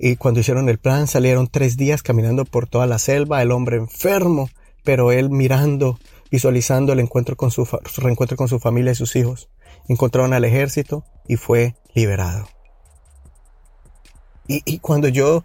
Y 0.00 0.16
cuando 0.16 0.40
hicieron 0.40 0.68
el 0.68 0.78
plan 0.78 1.06
salieron 1.06 1.46
tres 1.46 1.76
días 1.76 2.02
caminando 2.02 2.44
por 2.44 2.66
toda 2.66 2.88
la 2.88 2.98
selva 2.98 3.40
el 3.40 3.52
hombre 3.52 3.76
enfermo 3.76 4.50
pero 4.82 5.12
él 5.12 5.30
mirando, 5.30 5.98
visualizando 6.30 6.92
el 6.92 7.00
encuentro 7.00 7.36
con 7.36 7.50
su, 7.50 7.66
reencuentro 7.96 8.36
con 8.36 8.48
su 8.48 8.58
familia 8.60 8.92
y 8.92 8.96
sus 8.96 9.16
hijos, 9.16 9.48
encontraron 9.88 10.34
al 10.34 10.44
ejército 10.44 11.04
y 11.26 11.36
fue 11.36 11.76
liberado. 11.94 12.48
Y, 14.46 14.78
cuando 14.78 15.08
yo, 15.08 15.44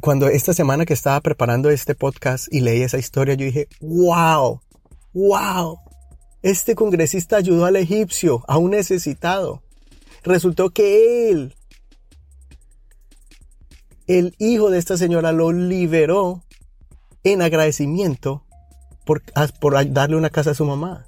cuando 0.00 0.28
esta 0.28 0.52
semana 0.54 0.84
que 0.84 0.94
estaba 0.94 1.20
preparando 1.20 1.70
este 1.70 1.94
podcast 1.94 2.52
y 2.52 2.60
leí 2.60 2.82
esa 2.82 2.98
historia, 2.98 3.34
yo 3.34 3.44
dije, 3.44 3.68
wow, 3.80 4.60
wow, 5.14 5.78
este 6.42 6.74
congresista 6.74 7.36
ayudó 7.36 7.66
al 7.66 7.76
egipcio, 7.76 8.44
a 8.48 8.58
un 8.58 8.72
necesitado. 8.72 9.62
Resultó 10.24 10.70
que 10.70 11.30
él, 11.30 11.54
el 14.08 14.34
hijo 14.38 14.70
de 14.70 14.78
esta 14.78 14.96
señora, 14.96 15.30
lo 15.30 15.52
liberó 15.52 16.42
en 17.22 17.42
agradecimiento 17.42 18.44
por 19.04 19.22
darle 19.92 20.16
una 20.16 20.30
casa 20.30 20.50
a 20.50 20.54
su 20.54 20.64
mamá. 20.64 21.06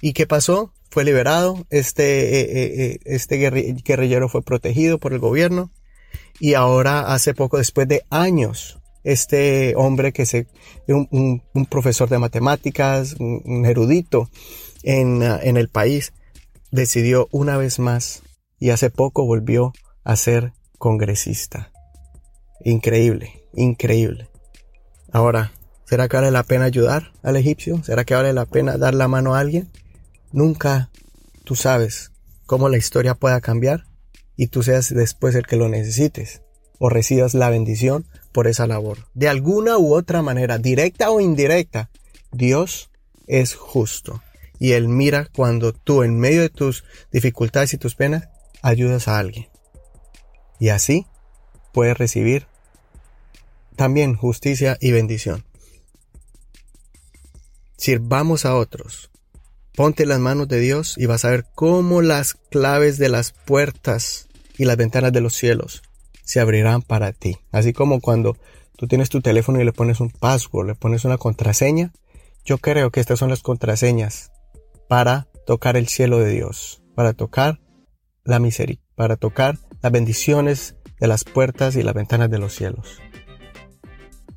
¿Y 0.00 0.12
qué 0.12 0.26
pasó? 0.26 0.72
Fue 0.94 1.02
liberado, 1.02 1.66
este, 1.70 2.04
eh, 2.04 2.42
eh, 2.42 2.84
eh, 2.84 2.98
este 3.04 3.36
guerrillero 3.36 4.28
fue 4.28 4.42
protegido 4.42 4.98
por 4.98 5.12
el 5.12 5.18
gobierno 5.18 5.72
y 6.38 6.54
ahora 6.54 7.12
hace 7.12 7.34
poco, 7.34 7.58
después 7.58 7.88
de 7.88 8.04
años, 8.10 8.78
este 9.02 9.74
hombre 9.74 10.12
que 10.12 10.24
se, 10.24 10.46
un, 10.86 11.42
profesor 11.68 12.08
de 12.08 12.20
matemáticas, 12.20 13.16
un, 13.18 13.66
erudito 13.66 14.30
en, 14.84 15.20
en 15.24 15.56
el 15.56 15.68
país, 15.68 16.12
decidió 16.70 17.26
una 17.32 17.56
vez 17.56 17.80
más 17.80 18.22
y 18.60 18.70
hace 18.70 18.88
poco 18.88 19.26
volvió 19.26 19.72
a 20.04 20.14
ser 20.14 20.52
congresista. 20.78 21.72
Increíble 22.64 23.44
increíble. 23.56 24.28
Ahora, 25.10 25.50
¿será 25.86 26.06
que 26.06 26.18
vale 26.18 26.30
la 26.30 26.44
pena 26.44 26.66
ayudar 26.66 27.10
al 27.24 27.34
egipcio? 27.34 27.82
¿Será 27.82 28.04
que 28.04 28.14
vale 28.14 28.32
la 28.32 28.46
pena 28.46 28.76
dar 28.76 28.94
la 28.94 29.08
mano 29.08 29.34
a 29.34 29.40
alguien? 29.40 29.72
Nunca 30.34 30.90
tú 31.44 31.54
sabes 31.54 32.10
cómo 32.44 32.68
la 32.68 32.76
historia 32.76 33.14
pueda 33.14 33.40
cambiar 33.40 33.84
y 34.36 34.48
tú 34.48 34.64
seas 34.64 34.92
después 34.92 35.36
el 35.36 35.46
que 35.46 35.54
lo 35.54 35.68
necesites 35.68 36.42
o 36.80 36.88
recibas 36.88 37.34
la 37.34 37.50
bendición 37.50 38.04
por 38.32 38.48
esa 38.48 38.66
labor. 38.66 39.06
De 39.14 39.28
alguna 39.28 39.78
u 39.78 39.94
otra 39.94 40.22
manera, 40.22 40.58
directa 40.58 41.12
o 41.12 41.20
indirecta, 41.20 41.88
Dios 42.32 42.90
es 43.28 43.54
justo 43.54 44.24
y 44.58 44.72
Él 44.72 44.88
mira 44.88 45.28
cuando 45.36 45.72
tú 45.72 46.02
en 46.02 46.18
medio 46.18 46.40
de 46.40 46.50
tus 46.50 46.82
dificultades 47.12 47.72
y 47.74 47.78
tus 47.78 47.94
penas 47.94 48.28
ayudas 48.60 49.06
a 49.06 49.20
alguien. 49.20 49.46
Y 50.58 50.70
así 50.70 51.06
puedes 51.72 51.96
recibir 51.96 52.48
también 53.76 54.16
justicia 54.16 54.78
y 54.80 54.90
bendición. 54.90 55.44
Sirvamos 57.76 58.44
a 58.44 58.56
otros. 58.56 59.12
Ponte 59.74 60.06
las 60.06 60.20
manos 60.20 60.48
de 60.48 60.60
Dios 60.60 60.94
y 60.96 61.06
vas 61.06 61.24
a 61.24 61.30
ver 61.30 61.46
cómo 61.54 62.02
las 62.02 62.34
claves 62.34 62.98
de 62.98 63.08
las 63.08 63.32
puertas 63.32 64.28
y 64.56 64.64
las 64.64 64.76
ventanas 64.76 65.12
de 65.12 65.20
los 65.20 65.34
cielos 65.34 65.82
se 66.22 66.40
abrirán 66.40 66.82
para 66.82 67.12
ti. 67.12 67.38
Así 67.50 67.72
como 67.72 68.00
cuando 68.00 68.36
tú 68.76 68.86
tienes 68.86 69.08
tu 69.08 69.20
teléfono 69.20 69.60
y 69.60 69.64
le 69.64 69.72
pones 69.72 70.00
un 70.00 70.10
password, 70.10 70.68
le 70.68 70.74
pones 70.74 71.04
una 71.04 71.18
contraseña. 71.18 71.92
Yo 72.44 72.58
creo 72.58 72.90
que 72.90 73.00
estas 73.00 73.18
son 73.18 73.30
las 73.30 73.42
contraseñas 73.42 74.30
para 74.88 75.28
tocar 75.46 75.76
el 75.76 75.88
cielo 75.88 76.18
de 76.18 76.30
Dios, 76.30 76.82
para 76.94 77.12
tocar 77.12 77.60
la 78.24 78.38
miseria, 78.38 78.78
para 78.94 79.16
tocar 79.16 79.58
las 79.82 79.92
bendiciones 79.92 80.76
de 81.00 81.08
las 81.08 81.24
puertas 81.24 81.76
y 81.76 81.82
las 81.82 81.94
ventanas 81.94 82.30
de 82.30 82.38
los 82.38 82.54
cielos 82.54 83.00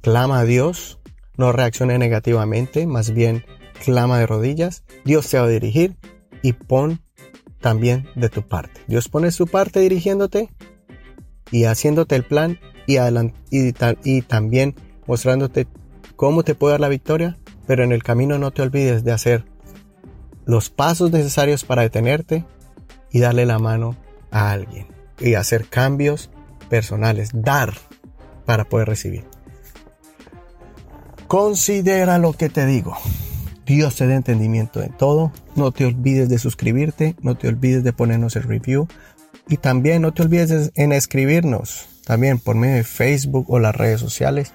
clama 0.08 0.40
a 0.40 0.46
Dios, 0.46 1.00
no 1.36 1.52
reaccione 1.52 1.98
negativamente, 1.98 2.88
más 2.88 3.12
bien 3.12 3.44
clama 3.84 4.20
de 4.20 4.28
rodillas, 4.28 4.84
Dios 5.06 5.30
te 5.30 5.40
va 5.40 5.46
a 5.46 5.50
dirigir 5.50 5.96
y 6.42 6.54
pon 6.54 7.02
también 7.60 8.08
de 8.16 8.30
tu 8.30 8.44
parte. 8.44 8.82
Dios 8.88 9.10
pone 9.10 9.32
su 9.32 9.48
parte 9.48 9.80
dirigiéndote 9.80 10.50
y 11.52 11.66
haciéndote 11.66 12.16
el 12.16 12.24
plan 12.24 12.60
y, 12.86 12.98
y, 12.98 13.74
y 14.04 14.22
también 14.22 14.76
mostrándote 15.06 15.68
cómo 16.16 16.44
te 16.44 16.56
puede 16.56 16.74
dar 16.74 16.82
la 16.82 16.90
victoria, 16.90 17.38
pero 17.66 17.84
en 17.84 17.92
el 17.92 18.04
camino 18.04 18.38
no 18.38 18.52
te 18.52 18.62
olvides 18.62 19.04
de 19.04 19.12
hacer 19.12 19.46
los 20.46 20.70
pasos 20.70 21.12
necesarios 21.12 21.64
para 21.64 21.82
detenerte 21.82 22.46
y 23.12 23.20
darle 23.20 23.46
la 23.46 23.60
mano 23.60 23.96
a 24.32 24.52
alguien 24.52 24.88
y 25.20 25.34
hacer 25.34 25.68
cambios 25.68 26.30
personales, 26.70 27.32
dar 27.34 27.74
para 28.46 28.66
poder 28.66 28.88
recibir. 28.88 29.26
Considera 31.28 32.18
lo 32.18 32.34
que 32.34 32.50
te 32.50 32.66
digo. 32.66 32.96
Dios 33.68 33.98
te 33.98 34.08
dé 34.08 34.16
entendimiento 34.16 34.82
en 34.82 34.94
todo. 34.94 35.32
No 35.56 35.72
te 35.72 35.86
olvides 35.86 36.30
de 36.30 36.40
suscribirte, 36.40 37.16
no 37.22 37.36
te 37.36 37.50
olvides 37.50 37.84
de 37.84 37.94
ponernos 37.94 38.36
el 38.36 38.44
review 38.44 38.88
y 39.50 39.58
también 39.58 40.02
no 40.02 40.14
te 40.14 40.24
olvides 40.24 40.72
en 40.76 40.92
escribirnos 40.94 41.88
también 42.06 42.40
por 42.40 42.56
medio 42.56 42.76
de 42.76 42.84
Facebook 42.86 43.46
o 43.50 43.60
las 43.60 43.76
redes 43.76 44.00
sociales. 44.00 44.54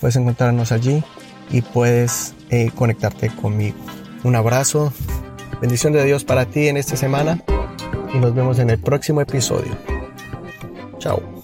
Puedes 0.00 0.16
encontrarnos 0.16 0.72
allí 0.72 1.04
y 1.50 1.60
puedes 1.60 2.34
eh, 2.50 2.70
conectarte 2.74 3.28
conmigo. 3.28 3.76
Un 4.24 4.34
abrazo, 4.34 4.92
bendición 5.60 5.92
de 5.92 6.04
Dios 6.04 6.24
para 6.24 6.46
ti 6.46 6.68
en 6.68 6.78
esta 6.78 6.96
semana 6.96 7.42
y 8.14 8.18
nos 8.18 8.34
vemos 8.34 8.58
en 8.58 8.70
el 8.70 8.78
próximo 8.78 9.20
episodio. 9.20 9.76
Chao. 10.98 11.35